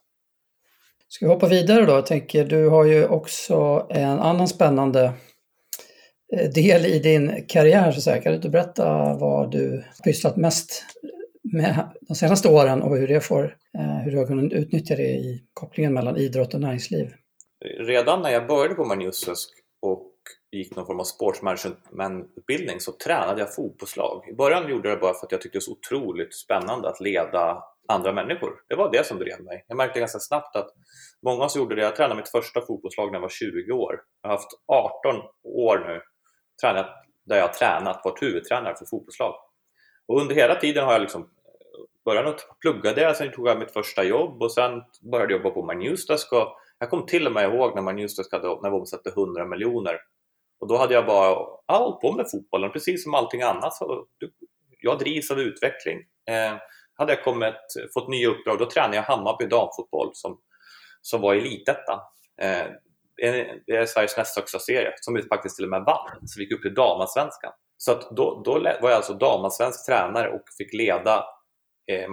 [1.08, 1.92] Ska vi hoppa vidare då?
[1.92, 5.12] Jag tänker, du har ju också en annan spännande
[6.36, 7.92] eh, del i din karriär.
[7.92, 8.22] Så säga.
[8.22, 10.84] Kan du inte berätta vad du pysslat mest
[11.52, 15.10] med de senaste åren och hur, det får, eh, hur du har kunnat utnyttja det
[15.10, 17.12] i kopplingen mellan idrott och näringsliv?
[17.78, 19.34] Redan när jag började på och
[20.52, 24.28] gick någon form av sportsmanagementutbildning så tränade jag fotbollslag.
[24.28, 26.88] I början gjorde jag det bara för att jag tyckte det var så otroligt spännande
[26.88, 28.52] att leda andra människor.
[28.68, 29.64] Det var det som drev mig.
[29.68, 30.68] Jag märkte ganska snabbt att
[31.22, 34.00] många som gjorde det, jag tränade mitt första fotbollslag när jag var 20 år.
[34.22, 36.02] Jag har haft 18 år nu
[36.62, 36.86] tränat,
[37.26, 39.34] där jag har tränat, varit huvudtränare för fotbollslag.
[40.08, 41.30] Och under hela tiden har jag liksom
[42.04, 45.66] börjat plugga det, sen tog jag mitt första jobb och sen började jag jobba på
[45.66, 49.10] My Newsdesk och jag kom till och med ihåg när My hade, när vi omsatte
[49.10, 50.00] 100 miljoner
[50.60, 51.36] och då hade jag bara
[51.68, 53.74] hållit på med fotbollen precis som allting annat.
[53.74, 54.06] Så
[54.80, 55.98] jag drivs av utveckling.
[56.30, 56.56] Eh,
[56.94, 57.54] hade jag kommit,
[57.94, 60.40] fått nya uppdrag, då tränade jag Hammarby damfotboll som,
[61.00, 62.00] som var elitettan.
[62.42, 62.66] Eh,
[63.66, 66.28] det är Sveriges näst högsta serie som vi faktiskt till och med vann.
[66.28, 67.52] Så vi gick upp till damallsvenskan.
[67.76, 71.24] Så att då, då var jag alltså damallsvensk tränare och fick leda
[71.90, 72.08] eh,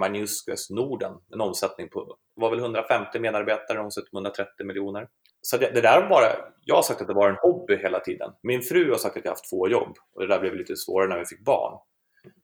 [0.69, 5.07] Norden, en omsättning på var väl 150 medarbetare, omsätter 130 miljoner.
[5.41, 6.25] Så det, det, där bara,
[6.65, 8.31] jag har sagt att det var en hobby hela tiden.
[8.43, 11.09] Min fru har sagt att jag haft två jobb och det där blev lite svårare
[11.09, 11.79] när vi fick barn.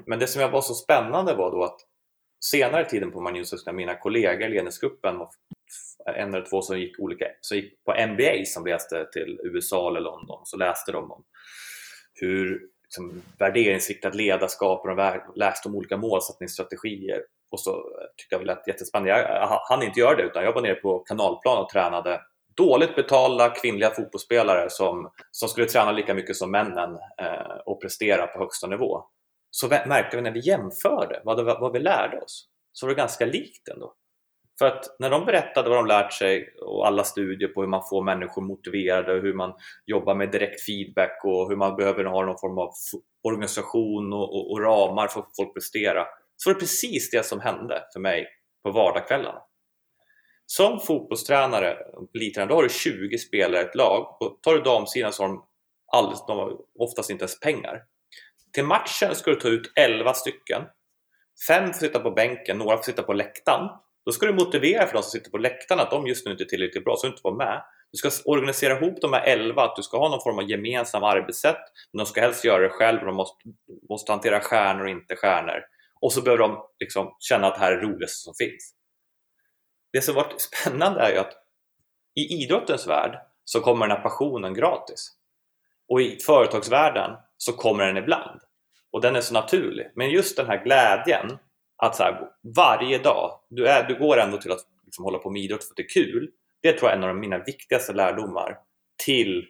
[0.05, 1.79] Men det som var så spännande var då att
[2.51, 5.15] senare i tiden på Magnuskus, när mina kollegor i ledningsgruppen
[6.05, 10.01] en eller två som gick, olika, som gick på MBA som reste till USA eller
[10.01, 11.23] London så läste de om
[12.13, 12.61] hur
[12.97, 17.21] liksom, värderingsriktat ledarskap och de läste om olika målsättningsstrategier
[17.51, 17.83] och så
[18.17, 19.09] tyckte jag väl att jättespännande.
[19.09, 22.21] Jag hann inte göra det utan jag var nere på kanalplan och tränade
[22.55, 28.27] dåligt betalda kvinnliga fotbollsspelare som, som skulle träna lika mycket som männen eh, och prestera
[28.27, 29.03] på högsta nivå.
[29.51, 32.97] Så märkte vi när vi jämförde vad, det, vad vi lärde oss så var det
[32.97, 33.93] ganska likt ändå.
[34.59, 37.83] För att när de berättade vad de lärt sig och alla studier på hur man
[37.89, 39.53] får människor motiverade och hur man
[39.85, 42.69] jobbar med direkt feedback och hur man behöver ha någon form av
[43.23, 46.05] organisation och, och, och ramar för att folk prestera
[46.37, 48.27] så var det precis det som hände för mig
[48.63, 49.41] på vardagskvällarna.
[50.45, 51.77] Som fotbollstränare,
[52.15, 55.29] elittränare, då har du 20 spelare i ett lag och tar du damsidan så har
[55.29, 55.45] de,
[55.93, 57.83] alldeles, de har oftast inte ens pengar.
[58.53, 60.61] Till matchen ska du ta ut 11 stycken.
[61.47, 63.69] Fem får sitta på bänken, några får sitta på läktaren
[64.05, 66.43] då ska du motivera för de som sitter på läktarna att de just nu inte
[66.43, 67.63] är tillräckligt bra, så du inte vara med.
[67.91, 71.03] Du ska organisera ihop de här 11, att du ska ha någon form av gemensam
[71.03, 71.59] arbetssätt,
[71.91, 73.37] men de ska helst göra det själv och de måste,
[73.89, 75.63] måste hantera stjärnor och inte stjärnor.
[76.01, 78.73] Och så behöver de liksom känna att det här är det roligaste som finns.
[79.93, 81.33] Det som varit spännande är ju att
[82.15, 85.17] i idrottens värld så kommer den här passionen gratis.
[85.87, 88.41] Och i företagsvärlden så kommer den ibland.
[88.91, 89.91] Och den är så naturlig.
[89.95, 91.37] Men just den här glädjen
[91.83, 95.29] att så här, varje dag, du, är, du går ändå till att liksom hålla på
[95.29, 96.29] med idrott för att det är kul.
[96.61, 98.57] Det tror jag är en av mina viktigaste lärdomar
[99.05, 99.47] till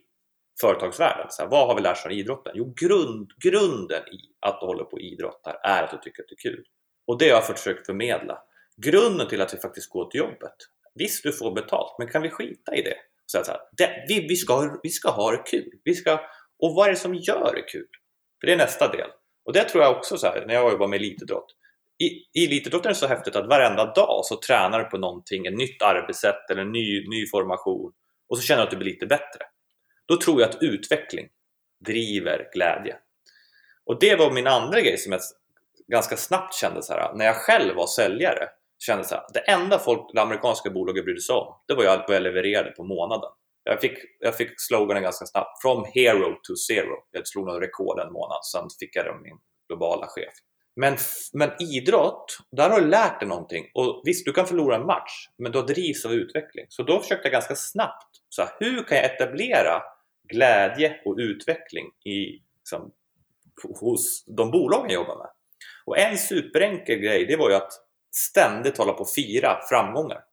[0.62, 1.28] företagsvärlden.
[1.30, 2.54] Så här, vad har vi lärt oss av idrotten?
[2.56, 6.30] Jo, grund, grunden i att du håller på och idrottar är att du tycker att
[6.30, 6.66] det är kul.
[7.08, 8.38] Och det har jag försökt förmedla.
[8.78, 10.56] Grunden till att vi faktiskt går till jobbet.
[10.96, 12.98] Visst, du får betalt, men kan vi skita i det?
[13.26, 15.72] Så, så här, det, vi, vi, ska, vi ska ha det kul.
[15.84, 16.12] Vi ska,
[16.60, 17.88] och vad är det som gör det kul?
[18.40, 19.10] För det är nästa del.
[19.46, 21.56] Och det tror jag också så här, när jag jobbar med elitidrott
[22.04, 25.58] i elitidrotten är det så häftigt att varenda dag så tränar du på någonting, ett
[25.58, 27.94] nytt arbetssätt eller en ny, ny formation
[28.30, 29.46] och så känner du att du blir lite bättre.
[30.06, 31.28] Då tror jag att utveckling
[31.86, 32.96] driver glädje.
[33.86, 35.22] Och det var min andra grej som jag
[35.88, 38.50] ganska snabbt kände så här, när jag själv var säljare
[38.80, 41.90] kände så här, det enda folk, det amerikanska bolaget brydde sig om det var ju
[41.90, 43.30] vad jag levererade på månaden.
[43.64, 46.96] Jag fick, jag fick sloganen ganska snabbt, from hero to zero.
[47.12, 49.38] Jag slog någon rekord en månad, sen fick jag det av min
[49.68, 50.34] globala chef.
[50.76, 50.98] Men,
[51.34, 53.72] men idrott, där har du lärt dig någonting.
[53.74, 56.66] Och visst, du kan förlora en match, men du drivs av utveckling.
[56.70, 59.82] Så då försökte jag ganska snabbt, så här, hur kan jag etablera
[60.30, 62.92] glädje och utveckling i, liksom,
[63.80, 65.30] hos de bolagen jag jobbar med?
[65.86, 67.72] Och en superenkel grej, det var ju att
[68.16, 70.24] ständigt hålla på och fira framgångar.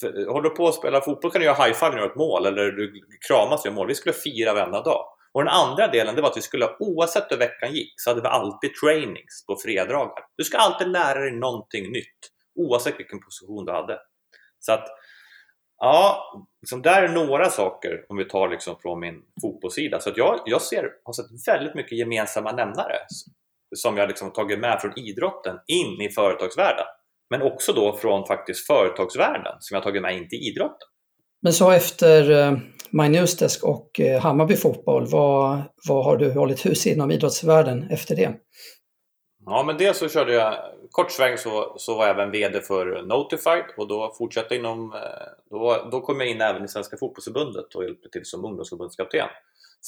[0.00, 2.10] För, eh, håller du på att spela fotboll kan du göra high-five när du gör
[2.10, 2.92] ett mål, eller du
[3.28, 3.88] kramas och gör mål.
[3.88, 5.04] Vi skulle fira varenda dag.
[5.32, 8.22] Och den andra delen det var att vi skulle, oavsett hur veckan gick, så hade
[8.22, 10.24] vi alltid trainings på fredagar.
[10.36, 12.18] Du ska alltid lära dig någonting nytt,
[12.54, 13.98] oavsett vilken position du hade.
[14.58, 14.88] Så att,
[15.78, 16.24] ja,
[16.62, 20.00] liksom där är några saker om vi tar liksom från min fotbollssida.
[20.00, 22.96] Så att jag, jag ser, har sett väldigt mycket gemensamma nämnare
[23.76, 26.84] som jag liksom tagit med från idrotten in i företagsvärlden.
[27.30, 30.88] Men också då från faktiskt företagsvärlden som jag tagit med in till idrotten.
[31.42, 32.58] Men så efter eh,
[32.90, 38.16] My Newsdesk och eh, Hammarby Fotboll, vad, vad har du hållit hus inom idrottsvärlden efter
[38.16, 38.34] det?
[39.46, 40.54] Ja, men dels så körde jag
[40.90, 45.28] kort sväng så, så var jag även VD för Notified och då fortsatte inom, eh,
[45.50, 49.28] då, då kom jag in även i Svenska Fotbollförbundet och hjälpte till som ungdomsförbundskapten.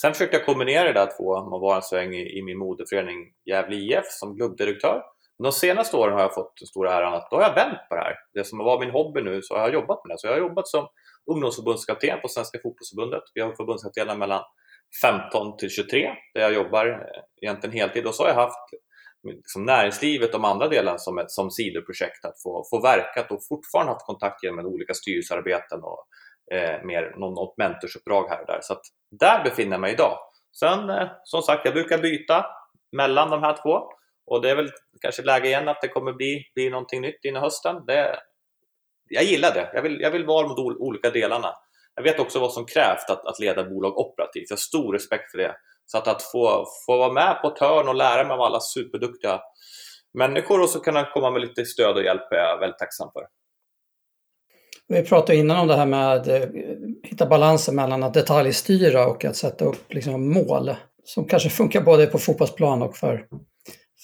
[0.01, 3.17] Sen försökte jag kombinera det där två, man var en sväng i, i min moderförening
[3.51, 5.03] Gävle IF som klubbdirektör.
[5.43, 7.95] De senaste åren har jag fått den stora äran att då har jag vänt på
[7.95, 8.15] det här.
[8.35, 10.19] Det som var min hobby nu så har jag jobbat med det.
[10.19, 10.89] Så jag har jobbat som
[11.31, 13.23] ungdomsförbundskapten på Svenska fotbollsförbundet.
[13.35, 14.43] Vi har förbundskaptener mellan
[15.03, 18.69] 15 till 23 där jag jobbar eh, egentligen heltid och så har jag haft
[19.23, 23.41] liksom näringslivet och de andra delarna som ett som sidoprojekt att få, få verkat och
[23.49, 26.07] fortfarande haft kontakt genom olika styrelsearbeten och
[26.55, 28.59] eh, mer något mentorsuppdrag här och där.
[28.63, 28.83] Så att
[29.21, 30.19] där befinner jag mig idag.
[30.61, 32.47] Sen eh, som sagt, jag brukar byta
[32.97, 33.81] mellan de här två
[34.27, 37.43] och det är väl kanske läge igen att det kommer bli, bli någonting nytt innan
[37.43, 37.87] hösten.
[37.87, 38.17] Det,
[39.11, 39.71] jag gillar det.
[39.75, 41.55] Jag vill, jag vill vara mot olika delarna.
[41.95, 44.47] Jag vet också vad som krävs att, att leda bolag operativt.
[44.49, 45.55] Jag har stor respekt för det.
[45.87, 48.61] Så att, att få, få vara med på ett hörn och lära mig av alla
[48.61, 49.41] superduktiga
[50.19, 53.23] människor och så kunna komma med lite stöd och hjälp är jag väldigt tacksam för.
[54.89, 56.43] Vi pratade innan om det här med att eh,
[57.03, 62.07] hitta balansen mellan att detaljstyra och att sätta upp liksom mål som kanske funkar både
[62.07, 63.27] på fotbollsplan och för,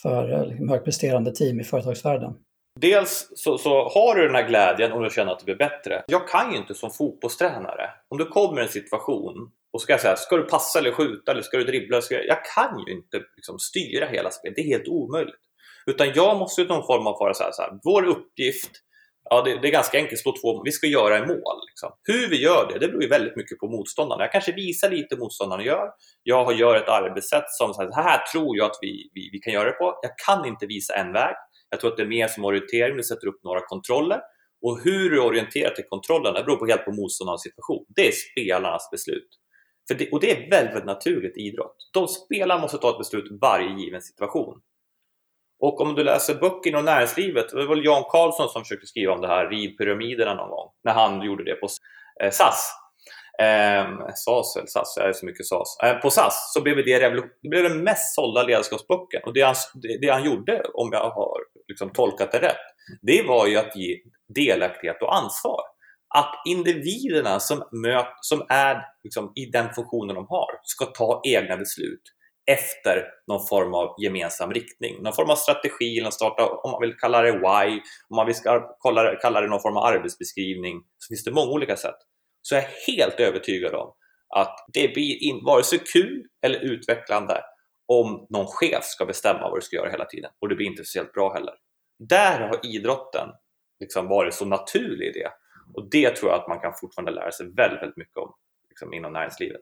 [0.03, 2.35] för eh, liksom högpresterande team i företagsvärlden.
[2.81, 6.05] Dels så, så, har du den här glädjen och du känner att det blir bättre.
[6.07, 10.16] Jag kan ju inte som fotbollstränare, om det kommer en situation och ska jag säga,
[10.16, 12.03] ska du passa eller skjuta eller ska du dribbla?
[12.03, 15.35] Ska jag, jag kan ju inte liksom, styra hela spelet, det är helt omöjligt.
[15.87, 18.70] Utan jag måste ju någon form av vara så här, så här, vår uppgift
[19.31, 21.59] Ja, det, det, är ganska enkelt, stå två, vi ska göra en mål.
[21.68, 21.93] Liksom.
[22.03, 24.22] Hur vi gör det, det beror ju väldigt mycket på motståndarna.
[24.22, 25.89] Jag kanske visar lite hur motståndarna gör.
[26.22, 29.39] Jag gör ett arbetssätt som så här, så här tror jag att vi, vi, vi
[29.39, 29.99] kan göra det på.
[30.03, 31.35] Jag kan inte visa en väg.
[31.77, 34.20] Jag tror att det är mer som orientering, du sätter upp några kontroller.
[34.62, 37.85] Och hur du orienterar till kontrollerna beror på helt på motståndarens situation.
[37.97, 39.29] Det är spelarnas beslut.
[39.89, 41.77] För det, och det är väldigt naturligt i idrott.
[41.93, 44.61] De spelarna måste ta ett beslut varje given situation.
[45.61, 49.12] Och om du läser böcker inom näringslivet, det var väl Jan Karlsson som försökte skriva
[49.12, 51.68] om det här ridpyramiderna någon gång, när han gjorde det på
[52.22, 52.72] eh, SAS.
[53.43, 55.78] Eh, SAS eller SAS, jag är så mycket SAS.
[55.84, 56.99] Eh, på SAS så blev det,
[57.43, 61.11] det blev den mest sålda ledarskapsboken och det han, det, det han gjorde, om jag
[61.11, 62.66] har liksom tolkat det rätt,
[63.03, 63.99] det var ju att ge
[64.34, 65.61] delaktighet och ansvar.
[66.14, 71.57] Att individerna som, möt, som är liksom, i den funktionen de har ska ta egna
[71.57, 72.03] beslut
[72.51, 75.03] efter någon form av gemensam riktning.
[75.03, 78.34] Någon form av strategi, eller starta, om man vill kalla det why, om man vill
[78.82, 81.99] kalla, kalla det någon form av arbetsbeskrivning, så finns det många olika sätt.
[82.49, 83.93] Så jag är helt övertygad om
[84.35, 87.41] att det blir in, vare sig kul eller utvecklande
[87.87, 90.85] om någon chef ska bestämma vad du ska göra hela tiden och det blir inte
[90.85, 91.55] speciellt bra heller.
[91.99, 93.29] Där har idrotten
[93.81, 95.31] liksom varit så naturlig i det
[95.75, 98.35] och det tror jag att man kan fortfarande lära sig väldigt, väldigt mycket om
[98.69, 99.61] liksom inom näringslivet.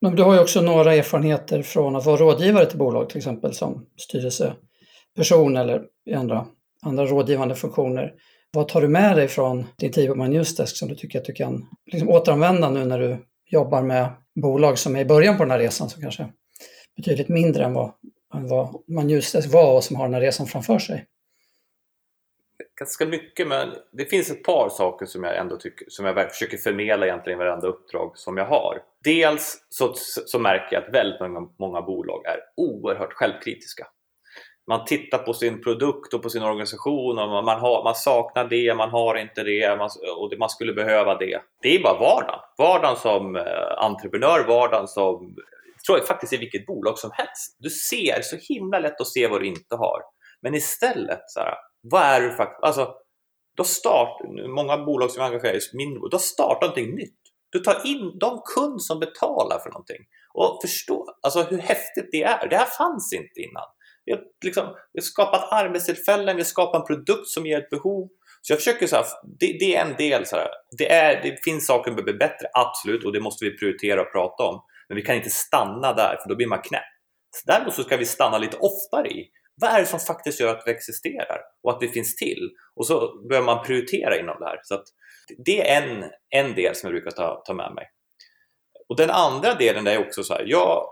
[0.00, 3.54] Men du har ju också några erfarenheter från att vara rådgivare till bolag, till exempel
[3.54, 6.46] som styrelseperson eller i andra,
[6.82, 8.14] andra rådgivande funktioner.
[8.54, 11.32] Vad tar du med dig från din tid på Manusdesk som du tycker att du
[11.32, 15.50] kan liksom återanvända nu när du jobbar med bolag som är i början på den
[15.50, 16.32] här resan som kanske är
[16.96, 17.92] betydligt mindre än vad,
[18.34, 21.06] än vad Manusdesk var och som har den här resan framför sig?
[22.78, 26.56] ganska mycket, men det finns ett par saker som jag ändå tycker, som jag försöker
[26.56, 28.82] förmedla egentligen i varenda uppdrag som jag har.
[29.04, 29.92] Dels så,
[30.26, 33.86] så märker jag att väldigt många, många bolag är oerhört självkritiska.
[34.66, 38.74] Man tittar på sin produkt och på sin organisation och man, har, man saknar det,
[38.74, 41.40] man har inte det man, och det, man skulle behöva det.
[41.62, 42.40] Det är bara vardagen.
[42.58, 45.36] Vardagen som eh, entreprenör, vardagen som
[45.86, 47.56] tror jag faktiskt i vilket bolag som helst.
[47.58, 50.00] Du ser, så himla lätt att se vad du inte har.
[50.42, 52.94] Men istället, så här, vad är du faktiskt, alltså,
[53.56, 57.20] då start, många bolag som engagerar sig mindre, då startar någonting nytt.
[57.50, 60.02] Du tar in de kund som betalar för någonting
[60.34, 62.48] och förstå alltså, hur häftigt det är.
[62.48, 63.64] Det här fanns inte innan.
[64.04, 67.70] Vi har, liksom, vi har skapat arbetstillfällen, vi har skapat en produkt som ger ett
[67.70, 68.08] behov.
[68.42, 69.04] Så jag försöker så här,
[69.40, 70.26] det, det, är en del.
[70.26, 70.48] Så här,
[70.78, 74.00] det, är, det finns saker som behöver bli bättre, absolut, och det måste vi prioritera
[74.00, 74.62] och prata om.
[74.88, 76.82] Men vi kan inte stanna där, för då blir man knäpp.
[77.46, 79.30] Däremot så ska vi stanna lite oftare i
[79.60, 82.50] vad är det som faktiskt gör att vi existerar och att vi finns till?
[82.76, 84.60] Och så börjar man prioritera inom det här.
[84.62, 84.82] Så
[85.44, 87.86] det är en, en del som jag brukar ta, ta med mig.
[88.88, 90.86] Och den andra delen är också så här, jag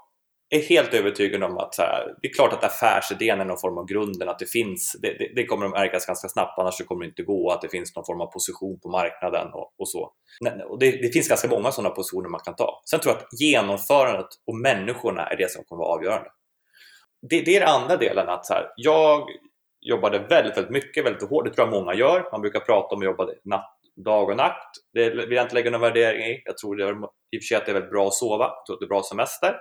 [0.56, 3.86] är helt övertygad om att här, det är klart att affärsidén är någon form av
[3.86, 7.04] grunden, att det finns, det, det, det kommer att märkas ganska snabbt, annars så kommer
[7.04, 10.12] det inte gå, att det finns någon form av position på marknaden och, och så.
[10.68, 12.82] Och det, det, finns ganska många sådana positioner man kan ta.
[12.90, 16.30] Sen tror jag att genomförandet och människorna är det som kommer att vara avgörande
[17.30, 18.28] det, det är den andra delen.
[18.28, 19.28] att så här, Jag
[19.80, 21.44] jobbade väldigt, väldigt mycket, väldigt hårt.
[21.44, 22.28] Det tror jag många gör.
[22.32, 24.70] Man brukar prata om att jobba natt, dag och natt.
[24.92, 26.42] Det vill jag inte lägga någon värdering i.
[26.44, 28.44] Jag tror det är, i och för sig att det är väldigt bra att sova.
[28.44, 29.56] Jag tror att det är bra semester.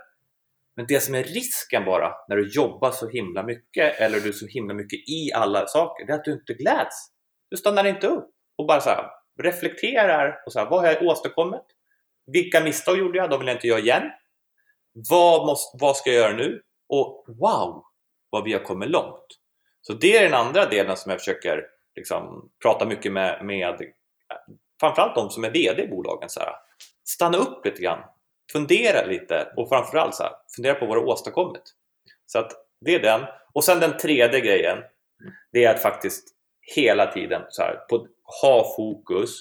[0.75, 4.33] Men det som är risken bara när du jobbar så himla mycket eller du är
[4.33, 7.11] så himla mycket i alla saker, det är att du inte gläds.
[7.49, 9.05] Du stannar inte upp och bara så här,
[9.43, 11.65] reflekterar och så här, vad har jag åstadkommit?
[12.31, 13.29] Vilka misstag gjorde jag?
[13.29, 14.03] De vill jag inte göra igen.
[15.09, 16.61] Vad, måste, vad ska jag göra nu?
[16.89, 17.83] Och wow,
[18.29, 19.25] vad vi har kommit långt!
[19.81, 21.65] Så det är den andra delen som jag försöker
[21.95, 23.93] liksom, prata mycket med, med
[24.79, 26.29] framförallt de som är VD i bolagen.
[26.29, 26.55] Så här,
[27.03, 28.03] stanna upp lite grann,
[28.51, 31.63] fundera lite och framförallt så här, fundera på vad du har åstadkommit.
[32.25, 32.51] Så att
[32.85, 33.21] det är den.
[33.53, 34.77] Och sen den tredje grejen,
[35.51, 36.27] det är att faktiskt
[36.75, 38.07] hela tiden så här, på,
[38.41, 39.39] ha fokus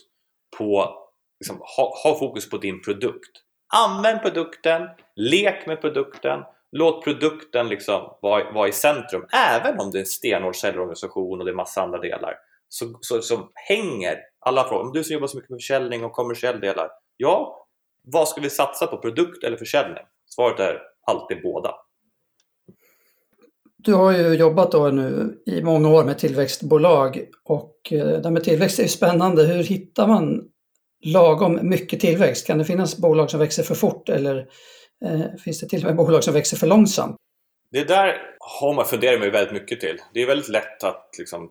[0.59, 0.97] på
[1.41, 3.31] liksom, ha, ha fokus på din produkt.
[3.75, 6.41] Använd produkten, lek med produkten
[6.73, 11.45] Låt produkten liksom vara, vara i centrum, även om det är en stenhård säljorganisation och
[11.45, 12.35] det är massa andra delar.
[12.69, 14.93] Så, så, så hänger alla frågor.
[14.93, 16.91] Du som jobbar så mycket med försäljning och kommersiell delar.
[17.17, 17.67] Ja,
[18.03, 18.97] vad ska vi satsa på?
[18.97, 20.05] Produkt eller försäljning?
[20.27, 21.75] Svaret är alltid båda.
[23.77, 28.31] Du har ju jobbat då nu i många år med tillväxtbolag och eh, det här
[28.31, 29.47] med tillväxt är ju spännande.
[29.47, 30.43] Hur hittar man
[31.05, 32.47] lagom mycket tillväxt?
[32.47, 34.49] Kan det finnas bolag som växer för fort eller
[35.05, 37.17] eh, finns det till och med bolag som växer för långsamt?
[37.73, 39.99] Det där har man funderat mig väldigt mycket till.
[40.15, 41.51] Det är väldigt lätt att liksom,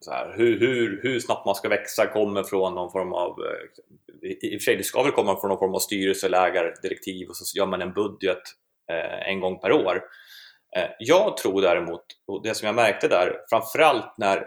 [0.00, 3.30] så här, hur, hur, hur snabbt man ska växa kommer från någon form av...
[3.30, 6.46] Eh, I och för sig, det ska väl komma från någon form av styrelse eller
[6.46, 8.42] ägardirektiv och så gör man en budget
[8.90, 10.02] eh, en gång per år.
[10.76, 14.46] Eh, jag tror däremot, och det som jag märkte där, framförallt när,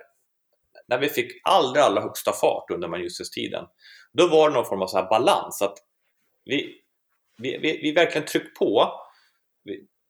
[0.87, 3.65] när vi fick allra, allra högsta fart under Manjusses-tiden,
[4.13, 5.61] då var det någon form av så här balans.
[5.61, 5.77] att
[6.45, 6.75] vi,
[7.37, 8.93] vi, vi, vi verkligen tryckt på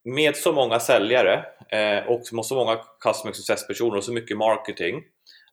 [0.04, 5.02] med så många säljare eh, och med så många customer success-personer och så mycket marketing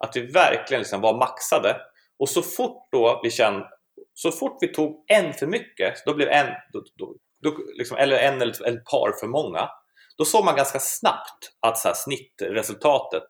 [0.04, 1.76] att vi verkligen liksom var maxade
[2.20, 3.68] och så fort då vi kände
[4.14, 8.18] så fort vi tog en för mycket, då blev en, då, då, då, liksom, eller
[8.18, 9.70] en eller ett par för många,
[10.18, 13.24] då såg man ganska snabbt att så här, snittresultatet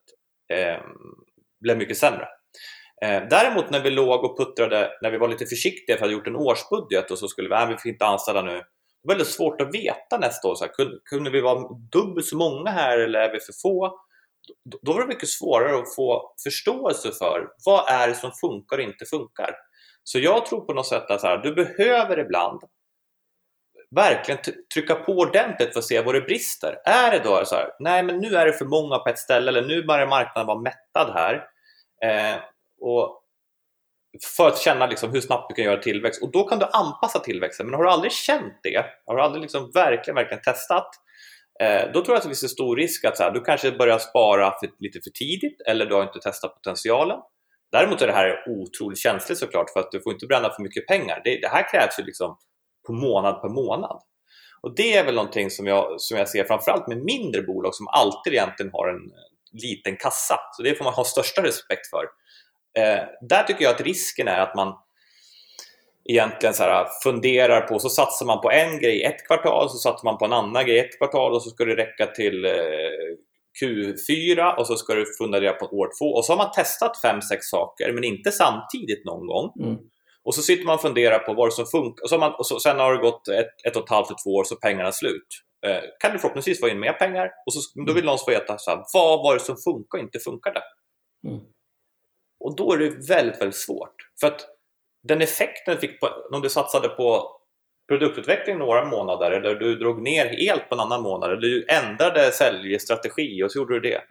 [0.54, 0.82] eh,
[1.62, 2.28] blev mycket sämre.
[3.06, 6.18] Eh, däremot när vi låg och puttrade, när vi var lite försiktiga för att ha
[6.18, 8.54] gjort en årsbudget och så skulle vi, äh, vi fick inte anställa nu.
[8.54, 12.26] Det var väldigt svårt att veta nästa år, så här, kunde, kunde vi vara dubbelt
[12.26, 14.00] så många här eller är vi för få?
[14.82, 18.84] Då, var det mycket svårare att få förståelse för vad är det som funkar och
[18.84, 19.56] inte funkar.
[20.04, 22.62] Så jag tror på något sätt att så här, du behöver ibland
[23.96, 24.42] verkligen
[24.74, 26.78] trycka på ordentligt för att se vad det brister.
[26.86, 29.50] Är det då så här, nej men nu är det för många på ett ställe
[29.50, 31.48] eller nu börjar marknaden vara mättad här.
[32.04, 32.40] Eh,
[32.82, 33.22] och
[34.38, 37.20] för att känna liksom hur snabbt du kan göra tillväxt och då kan du anpassa
[37.20, 37.66] tillväxten.
[37.66, 40.90] Men har du aldrig känt det, har du aldrig liksom verkligen, verkligen testat,
[41.62, 43.72] Eh, då tror jag att det finns en stor risk att så här, du kanske
[43.72, 47.20] börjar spara för, lite för tidigt eller du har inte testat potentialen.
[47.72, 50.88] Däremot är det här otroligt känsligt såklart för att du får inte bränna för mycket
[50.88, 51.22] pengar.
[51.24, 52.38] Det, det här krävs ju liksom
[52.88, 54.02] på månad per månad.
[54.62, 57.88] Och det är väl någonting som jag, som jag ser framförallt med mindre bolag som
[57.88, 59.12] alltid egentligen har en
[59.62, 60.40] liten kassa.
[60.52, 62.04] Så det får man ha största respekt för.
[62.78, 64.74] Eh, där tycker jag att risken är att man
[66.12, 70.06] egentligen så här, funderar på, så satsar man på en grej ett kvartal, så satsar
[70.06, 72.52] man på en annan grej ett kvartal och så ska det räcka till eh,
[73.62, 77.22] Q4 och så ska du fundera på år två och så har man testat fem
[77.22, 79.52] sex saker men inte samtidigt någon gång.
[79.60, 79.78] Mm.
[80.24, 82.60] Och så sitter man och funderar på vad som funkar och, så man, och så,
[82.60, 84.92] sen har det gått ett, ett och ett halvt till två år så pengarna är
[84.92, 85.28] slut.
[85.66, 88.58] Eh, kan du förhoppningsvis få in mer pengar och så, då vill någon få veta
[88.58, 90.62] så här, vad var det som funkar och inte funkade.
[91.28, 91.42] Mm.
[92.40, 93.96] Och då är det väldigt, väldigt svårt.
[94.20, 94.46] För att
[95.04, 97.38] den effekten du fick på, om du satsade på
[97.88, 102.32] produktutveckling några månader eller du drog ner helt på en annan månad eller du ändrade
[102.32, 104.02] säljstrategi och så gjorde du det.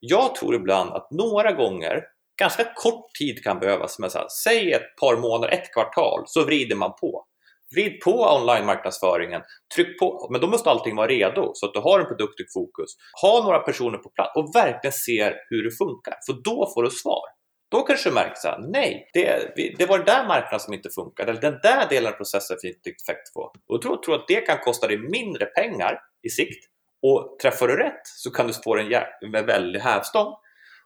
[0.00, 2.04] Jag tror ibland att några gånger,
[2.38, 6.44] ganska kort tid kan behövas, men så här, säg ett par månader, ett kvartal, så
[6.44, 7.26] vrider man på.
[7.74, 9.42] Vrid på online-marknadsföringen,
[9.74, 12.44] tryck på, men då måste allting vara redo så att du har en produkt i
[12.54, 12.90] fokus.
[13.22, 16.90] Ha några personer på plats och verkligen se hur det funkar, för då får du
[16.90, 17.39] svar.
[17.70, 21.30] Då kanske du märker att nej, det, det var den där marknaden som inte funkade,
[21.30, 23.52] eller den där delen av processen finns inte effekt på.
[23.68, 26.64] Och då tror jag att det kan kosta dig mindre pengar i sikt.
[27.02, 30.34] Och träffar du rätt så kan du få en med väldig hävstång.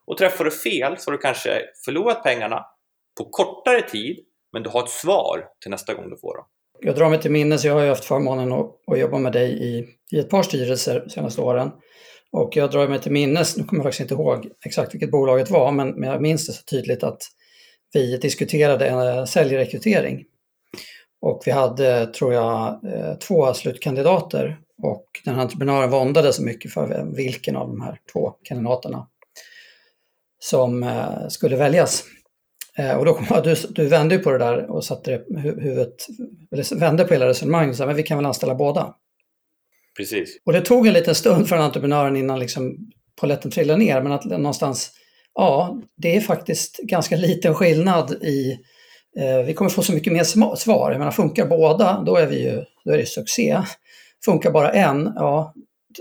[0.07, 2.67] Och träffar du fel så har du kanske förlorat pengarna
[3.19, 4.19] på kortare tid,
[4.53, 6.47] men du har ett svar till nästa gång du får dem.
[6.81, 9.63] Jag drar mig till minnes, jag har ju haft förmånen att, att jobba med dig
[9.63, 11.71] i, i ett par styrelser de senaste åren.
[12.37, 15.51] Och jag drar mig till minnes, nu kommer jag faktiskt inte ihåg exakt vilket bolaget
[15.51, 17.23] var, men, men jag minns det så tydligt att
[17.93, 20.25] vi diskuterade en eh, säljrekrytering.
[21.21, 26.73] Och vi hade, tror jag, eh, två slutkandidater och den här entreprenören våndade så mycket
[26.73, 29.07] för vilken av de här två kandidaterna
[30.39, 32.05] som eh, skulle väljas.
[32.99, 36.07] Och då kom du, du vände på det där och satte huvudet,
[36.53, 38.95] eller vände på hela resonemanget och sa men vi kan väl anställa båda.
[39.97, 40.39] Precis.
[40.45, 42.77] Och det tog en liten stund för entreprenören innan liksom
[43.21, 44.91] polletten trillade ner, men att någonstans,
[45.35, 48.53] ja, det är faktiskt ganska liten skillnad i
[49.19, 50.91] eh, vi kommer få så mycket mer svar.
[50.91, 53.63] Jag menar, funkar båda, då är, vi ju, då är det succé.
[54.25, 55.55] Funkar bara en, ja,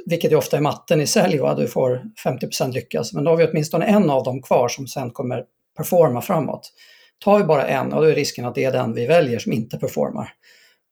[0.06, 1.56] vilket ju ofta är matten i sälj, va?
[1.56, 5.12] du får 50% lyckas, men då har vi åtminstone en av dem kvar som sen
[5.12, 5.44] kommer
[5.78, 6.72] performa framåt.
[7.24, 9.54] Tar vi bara en, och då är risken att det är den vi väljer som
[9.54, 10.30] inte performar.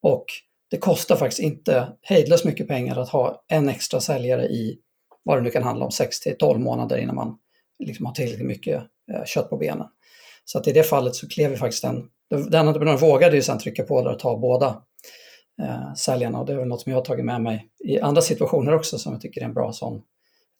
[0.02, 0.24] Och
[0.72, 4.78] det kostar faktiskt inte hejdlöst mycket pengar att ha en extra säljare i
[5.22, 7.38] vad det nu kan handla om, 6 till 12 månader innan man
[7.78, 9.86] liksom har tillräckligt mycket eh, kött på benen.
[10.44, 13.58] Så att i det fallet så klev vi faktiskt den, den entreprenören vågade ju sen
[13.58, 14.82] trycka på där och ta båda
[15.62, 18.22] eh, säljarna och det är väl något som jag har tagit med mig i andra
[18.22, 20.02] situationer också som jag tycker är en bra sån,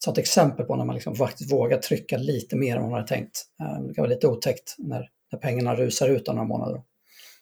[0.04, 3.14] sånt exempel på när man liksom faktiskt vågar trycka lite mer än vad man hade
[3.14, 3.44] tänkt.
[3.60, 6.82] Eh, det kan vara lite otäckt när, när pengarna rusar ut av några månader.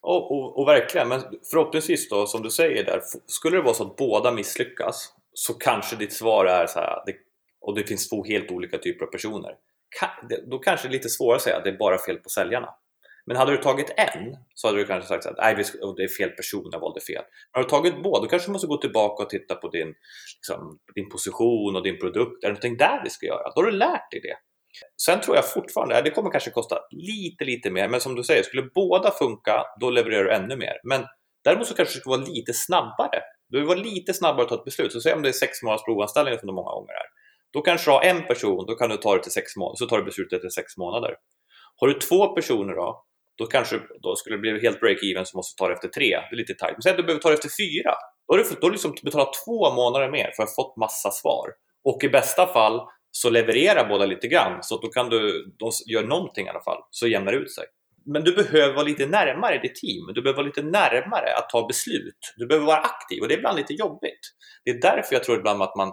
[0.02, 1.20] Och, och, och, verkligen, men
[1.50, 5.96] förhoppningsvis då som du säger där, skulle det vara så att båda misslyckas så kanske
[5.96, 7.14] ditt svar är så här, det,
[7.60, 9.54] och det finns två helt olika typer av personer.
[10.50, 12.68] Då kanske det är lite svårare att säga att det är bara fel på säljarna.
[13.26, 15.54] Men hade du tagit en så hade du kanske sagt att Nej,
[15.96, 17.22] det är fel person, jag valde fel.
[17.52, 19.94] Men har du tagit båda, då kanske du måste gå tillbaka och titta på din,
[20.36, 22.44] liksom, din position och din produkt.
[22.44, 23.52] Är det någonting där vi ska göra?
[23.54, 24.36] Då har du lärt dig det.
[25.06, 28.42] Sen tror jag fortfarande, det kommer kanske kosta lite, lite mer, men som du säger,
[28.42, 30.80] skulle båda funka, då levererar du ännu mer.
[30.84, 31.04] Men
[31.44, 33.20] däremot så kanske du skulle vara lite snabbare.
[33.48, 34.92] Du vill vara lite snabbare att ta ett beslut.
[34.92, 37.06] Så säg om det är sex månaders provanställning som det många gånger är.
[37.52, 39.86] Då kanske du har en person, då kan du ta det till sex månader, så
[39.86, 41.14] tar du beslutet efter sex månader.
[41.76, 43.04] Har du två personer då,
[43.38, 46.10] då kanske då skulle det bli helt break-even så måste du ta det efter tre.
[46.10, 46.72] Det är lite tajt.
[46.72, 47.94] Men säg att du behöver ta det efter fyra.
[48.26, 50.76] Då har du, då har du liksom betalat två månader mer för att ha fått
[50.76, 51.46] massa svar.
[51.84, 52.80] Och i bästa fall
[53.10, 56.62] så levererar båda lite grann så att då kan du, de gör någonting i alla
[56.62, 57.64] fall, så jämnar det ut sig.
[58.06, 61.66] Men du behöver vara lite närmare ditt team, du behöver vara lite närmare att ta
[61.66, 62.34] beslut.
[62.36, 64.20] Du behöver vara aktiv och det är ibland lite jobbigt.
[64.64, 65.92] Det är därför jag tror ibland att man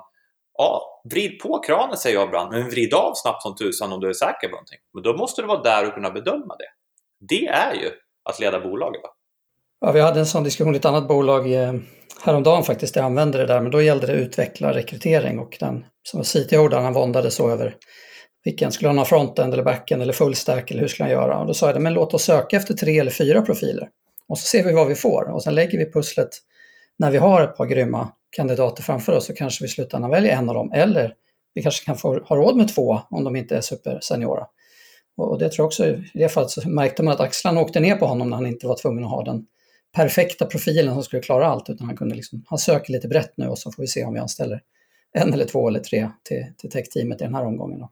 [0.59, 4.09] Ja, vrid på kranen säger jag ibland, men vrid av snabbt som tusan om du
[4.09, 4.80] är säker på någonting.
[4.93, 6.70] Men då måste du vara där och kunna bedöma det.
[7.30, 7.91] Det är ju
[8.30, 9.01] att leda bolaget.
[9.03, 9.09] Va?
[9.80, 11.73] Ja, vi hade en sån diskussion i ett annat bolag eh,
[12.25, 16.17] häromdagen faktiskt, jag använde det där, men då gällde det utveckla rekrytering och den som
[16.19, 17.75] var CTO där, han våndade så över
[18.43, 21.39] vilken, skulle han ha frontend eller backend eller fullstack eller hur skulle han göra?
[21.39, 23.89] Och då sa jag, men låt oss söka efter tre eller fyra profiler
[24.28, 26.30] och så ser vi vad vi får och sen lägger vi pusslet
[26.99, 30.49] när vi har ett par grymma kandidater framför oss så kanske vi slutändan väljer en
[30.49, 31.13] av dem eller
[31.53, 34.47] vi kanske kan få ha råd med två om de inte är superseniora.
[35.17, 37.95] Och det tror jag också, i det fallet så märkte man att axlarna åkte ner
[37.95, 39.45] på honom när han inte var tvungen att ha den
[39.98, 43.48] perfekta profilen som skulle klara allt utan han kunde liksom, han söker lite brett nu
[43.48, 44.62] och så får vi se om vi anställer
[45.14, 47.80] en eller två eller tre till, till tech-teamet i den här omgången.
[47.80, 47.91] Då.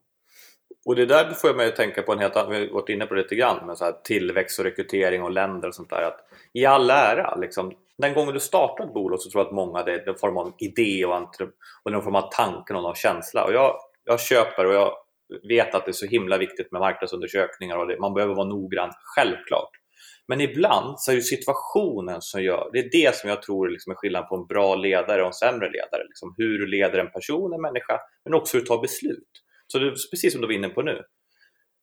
[0.86, 2.89] Och det där får jag mig att tänka på en helt annan, vi har varit
[2.89, 5.89] inne på det lite grann, med så här tillväxt och rekrytering och länder och sånt
[5.89, 6.01] där.
[6.01, 6.20] Att
[6.53, 9.84] I all ära, liksom, den gången du startar ett bolag så tror jag att många
[9.84, 11.14] det är en form av idé och,
[11.84, 13.45] och någon form av tanke och någon känsla.
[13.45, 14.91] Och jag, jag köper och jag
[15.49, 18.91] vet att det är så himla viktigt med marknadsundersökningar och det, man behöver vara noggrann,
[19.16, 19.70] självklart.
[20.28, 23.91] Men ibland så är det situationen som gör, det är det som jag tror liksom
[23.91, 26.03] är skillnaden på en bra ledare och en sämre ledare.
[26.08, 29.32] Liksom hur du leder en person, en människa, men också hur du tar beslut.
[29.68, 31.01] Så det precis som du var inne på nu.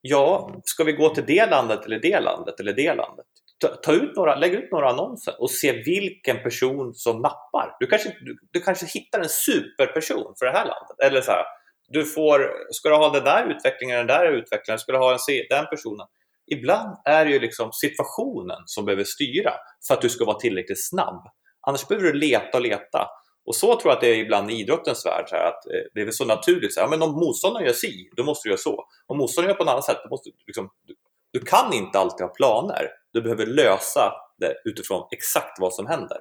[0.01, 3.27] Ja, ska vi gå till det landet eller det landet eller det landet?
[3.61, 7.77] Ta, ta ut några, lägg ut några annonser och se vilken person som nappar.
[7.81, 10.97] Du kanske, du, du kanske hittar en superperson för det här landet.
[11.03, 11.45] Eller så här,
[11.89, 15.18] du får, ska du ha den där utvecklingen, den där utvecklingen, ska du ha en,
[15.51, 16.07] den personen.
[16.47, 19.53] Ibland är det ju liksom situationen som behöver styra
[19.88, 21.26] för att du ska vara tillräckligt snabb.
[21.66, 23.09] Annars behöver du leta och leta.
[23.47, 26.01] Och så tror jag att det är ibland i idrottens värld, så att eh, det
[26.01, 26.74] är så naturligt.
[26.74, 28.84] Så här, men om motståndaren gör si, då måste du göra så.
[29.07, 30.95] Om motståndaren gör på ett annat sätt, då måste du, liksom, du,
[31.32, 32.88] du kan inte alltid ha planer.
[33.12, 36.18] Du behöver lösa det utifrån exakt vad som händer.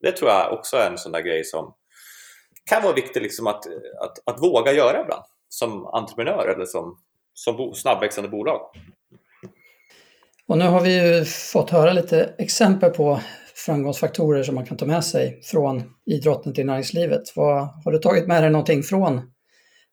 [0.00, 1.74] Det tror jag också är en sån där grej som
[2.70, 3.66] kan vara viktig liksom att,
[4.00, 6.98] att, att våga göra ibland som entreprenör eller som,
[7.34, 8.60] som snabbväxande bolag.
[10.48, 13.20] Och nu har vi ju fått höra lite exempel på
[13.54, 17.22] framgångsfaktorer som man kan ta med sig från idrotten till näringslivet.
[17.36, 19.20] Vad, har du tagit med dig någonting från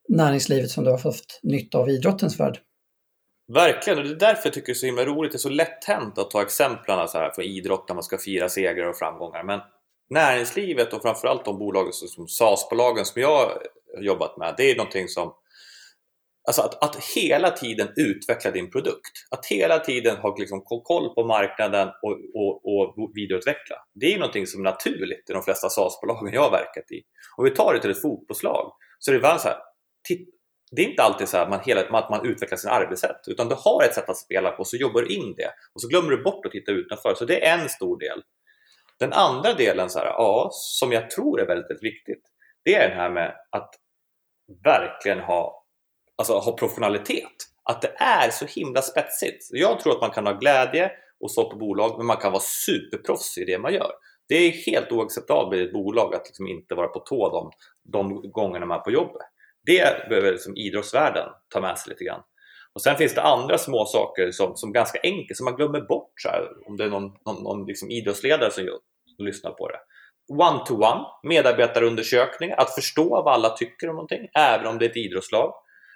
[0.10, 2.60] näringslivet som du har fått nytta av i idrottens värld?
[3.54, 5.32] Verkligen, och det är därför jag tycker det är så himla roligt.
[5.32, 8.18] Det är så lätt hänt att ta exemplen så här från idrott när man ska
[8.18, 9.44] fira segrar och framgångar.
[9.44, 9.60] Men
[10.10, 13.62] näringslivet och framförallt de bolagen som SAS-bolagen som jag har
[14.00, 15.34] jobbat med, det är någonting som
[16.48, 19.12] Alltså att, att hela tiden utveckla din produkt.
[19.32, 23.76] Att hela tiden ha liksom koll på marknaden och, och, och vidareutveckla.
[23.94, 27.02] Det är ju någonting som är naturligt i de flesta SaaS-bolagen jag har verkat i.
[27.38, 29.58] Om vi tar det till ett fotbollslag så är det så här,
[30.72, 33.56] det är inte alltid så att man, hela, att man utvecklar sin arbetssätt utan du
[33.56, 36.24] har ett sätt att spela på så jobbar du in det och så glömmer du
[36.24, 37.14] bort att titta utanför.
[37.16, 38.24] Så det är en stor del.
[39.00, 42.32] Den andra delen så här, ja, som jag tror är väldigt, väldigt viktigt
[42.64, 43.70] det är det här med att
[44.64, 45.61] verkligen ha
[46.18, 47.32] alltså, ha professionalitet.
[47.64, 49.48] Att det är så himla spetsigt.
[49.52, 52.44] Jag tror att man kan ha glädje och så på bolag, men man kan vara
[52.66, 53.92] superproffs i det man gör.
[54.28, 57.52] Det är helt oacceptabelt i ett bolag att liksom inte vara på tå de,
[57.92, 59.22] de gångerna man är på jobbet.
[59.66, 62.22] Det behöver liksom idrottsvärlden ta med sig lite grann.
[62.74, 66.14] Och Sen finns det andra små saker som, som ganska enkelt, som man glömmer bort.
[66.16, 68.66] Så här, om det är någon, någon, någon liksom idrottsledare som,
[69.16, 69.80] som lyssnar på det.
[70.34, 75.54] One-to-one, medarbetarundersökningar, att förstå vad alla tycker om någonting, även om det är ett idrottslag.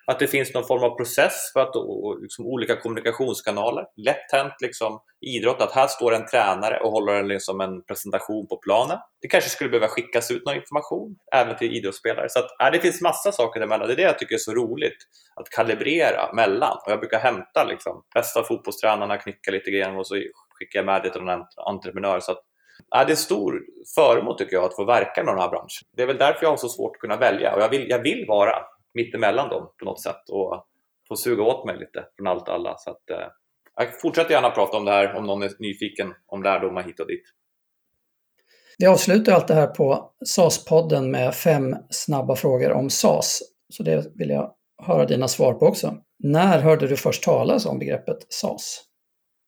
[0.08, 3.86] Att det finns någon form av process för att och, liksom, olika kommunikationskanaler.
[3.97, 8.47] Lätt hänt liksom, idrott att här står en tränare och håller en, liksom, en presentation
[8.47, 8.97] på planen.
[9.22, 12.30] Det kanske skulle behöva skickas ut någon information även till idrottsspelare.
[12.30, 13.88] Så att, äh, det finns massa saker däremellan.
[13.88, 14.97] Det är det jag tycker är så roligt
[15.36, 16.78] att kalibrera mellan.
[16.86, 20.16] Och jag brukar hämta liksom, bästa fotbollstränarna, knycka lite grann och så
[20.49, 22.20] skickar jag med det till någon entreprenör.
[22.20, 22.41] Så att,
[22.95, 23.62] äh, det är stor
[23.95, 25.88] förmån tycker jag att få verka i den här branschen.
[25.97, 27.99] Det är väl därför jag har så svårt att kunna välja och jag vill, jag
[27.99, 28.56] vill vara
[28.95, 30.65] mittemellan dem på något sätt och
[31.07, 32.77] få suga åt mig lite från allt och alla.
[32.77, 33.27] Så att, eh,
[33.75, 37.07] jag fortsätter gärna prata om det här om någon är nyfiken om lärdomar hit och
[37.07, 37.23] dit.
[38.77, 43.39] Vi avslutar allt det här på SAS-podden med fem snabba frågor om SAS.
[43.69, 45.97] Så det vill jag höra dina svar på också.
[46.19, 48.83] När hörde du först talas om begreppet SAS?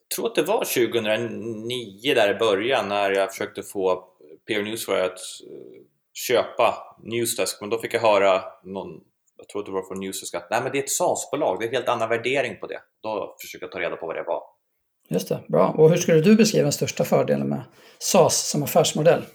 [0.09, 4.03] Jag tror att det var 2009 där i början när jag försökte få
[4.47, 5.81] PR Newswire att eh,
[6.13, 9.01] köpa Newsdesk men då fick jag höra någon,
[9.37, 11.65] jag tror att det var från Newsdesk att nej men det är ett SAS-bolag, det
[11.65, 12.79] är en helt annan värdering på det.
[13.03, 14.41] Då försökte jag ta reda på vad det var.
[15.09, 15.75] Just det, bra.
[15.77, 17.63] Och hur skulle du beskriva den största fördelen med
[17.99, 19.25] SAS som affärsmodell?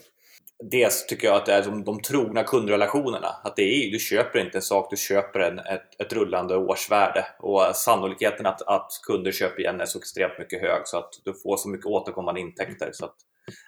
[0.70, 3.28] Dels tycker jag att det är de, de trogna kundrelationerna.
[3.44, 7.26] Att det är, du köper inte en sak, du köper en, ett, ett rullande årsvärde.
[7.38, 11.34] Och sannolikheten att, att kunder köper igen är så extremt mycket hög så att du
[11.42, 12.90] får så mycket återkommande intäkter.
[12.92, 13.14] Så att,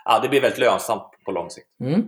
[0.05, 1.66] ja, det blir väldigt lönsamt på lång sikt.
[1.80, 2.03] Mm.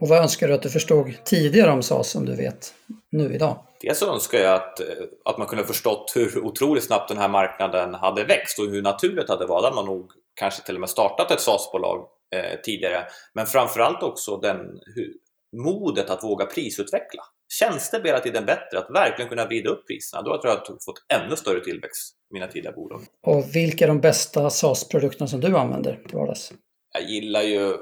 [0.00, 2.74] Och vad önskar du att du förstod tidigare om SAS som du vet
[3.12, 3.66] nu idag?
[3.80, 4.80] Dels önskar jag att,
[5.24, 9.26] att man kunde förstått hur otroligt snabbt den här marknaden hade växt och hur naturligt
[9.26, 9.64] det hade varit.
[9.64, 13.04] Hade man nog kanske till och med startat ett SAS-bolag eh, tidigare.
[13.34, 14.58] Men framförallt också den,
[14.94, 15.12] hur,
[15.56, 17.22] modet att våga prisutveckla.
[17.52, 20.22] Tjänster blir hela tiden bättre, att verkligen kunna vrida upp priserna.
[20.22, 23.00] Då tror jag att jag fått ännu större tillväxt i mina tidigare bolag.
[23.26, 26.52] Och vilka är de bästa SAS-produkterna som du använder till vardags?
[26.92, 27.76] Jag gillar ju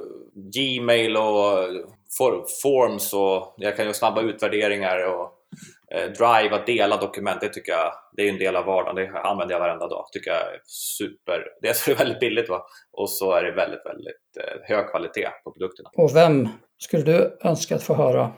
[0.54, 1.68] Gmail och
[2.62, 5.32] Forms och jag kan göra snabba utvärderingar och
[5.94, 9.12] eh, Drive, att dela dokument, det tycker jag det är en del av vardagen.
[9.12, 10.06] Det använder jag varenda dag.
[10.12, 11.44] tycker jag är super.
[11.62, 12.66] Dels är det väldigt billigt va?
[12.92, 15.90] och så är det väldigt, väldigt eh, hög kvalitet på produkterna.
[15.96, 16.48] Och vem
[16.78, 18.32] skulle du önska att få höra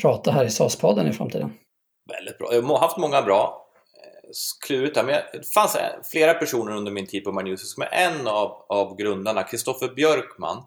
[0.00, 1.52] prata här i SAS-podden i framtiden?
[2.10, 2.48] Väldigt bra.
[2.52, 3.66] Jag har haft många bra
[4.02, 4.30] eh,
[4.66, 5.76] klurigt där, men det fanns
[6.12, 10.64] flera personer under min tid på Magnus som är en av, av grundarna, Kristoffer Björkman,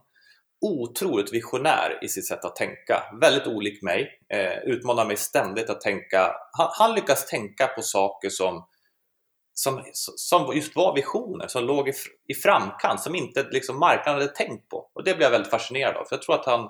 [0.66, 3.04] otroligt visionär i sitt sätt att tänka.
[3.22, 4.20] Väldigt olik mig.
[4.34, 6.32] Eh, utmanar mig ständigt att tänka.
[6.52, 8.66] Han, han, lyckas tänka på saker som,
[9.54, 11.94] som, som just var visioner, som låg i,
[12.28, 14.90] i framkant, som inte liksom, marknaden hade tänkt på.
[14.94, 16.06] Och det blev jag väldigt fascinerad av.
[16.06, 16.70] För jag tror att han,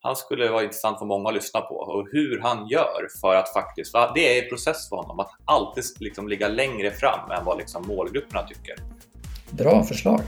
[0.00, 3.52] han skulle vara intressant för många att lyssna på och hur han gör för att
[3.52, 7.44] faktiskt, för det är en process för honom, att alltid liksom ligga längre fram än
[7.44, 8.74] vad liksom målgrupperna tycker.
[9.50, 10.20] Bra förslag.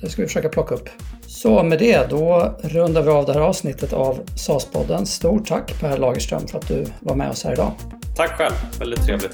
[0.00, 0.88] Det ska vi försöka plocka upp.
[1.26, 5.04] Så med det, då rundar vi av det här avsnittet av SAS-podden.
[5.04, 7.72] Stort tack Per Lagerström för att du var med oss här idag.
[8.16, 9.32] Tack själv, väldigt trevligt.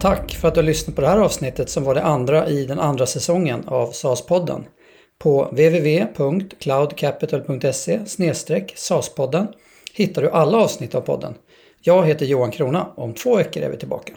[0.00, 2.64] Tack för att du har lyssnat på det här avsnittet som var det andra i
[2.64, 4.64] den andra säsongen av SAS-podden.
[5.18, 8.00] På www.cloudcapital.se
[8.74, 9.46] SAS-podden
[9.94, 11.34] hittar du alla avsnitt av podden.
[11.88, 12.86] Jag heter Johan Krona.
[12.94, 14.12] Om två veckor är vi tillbaka.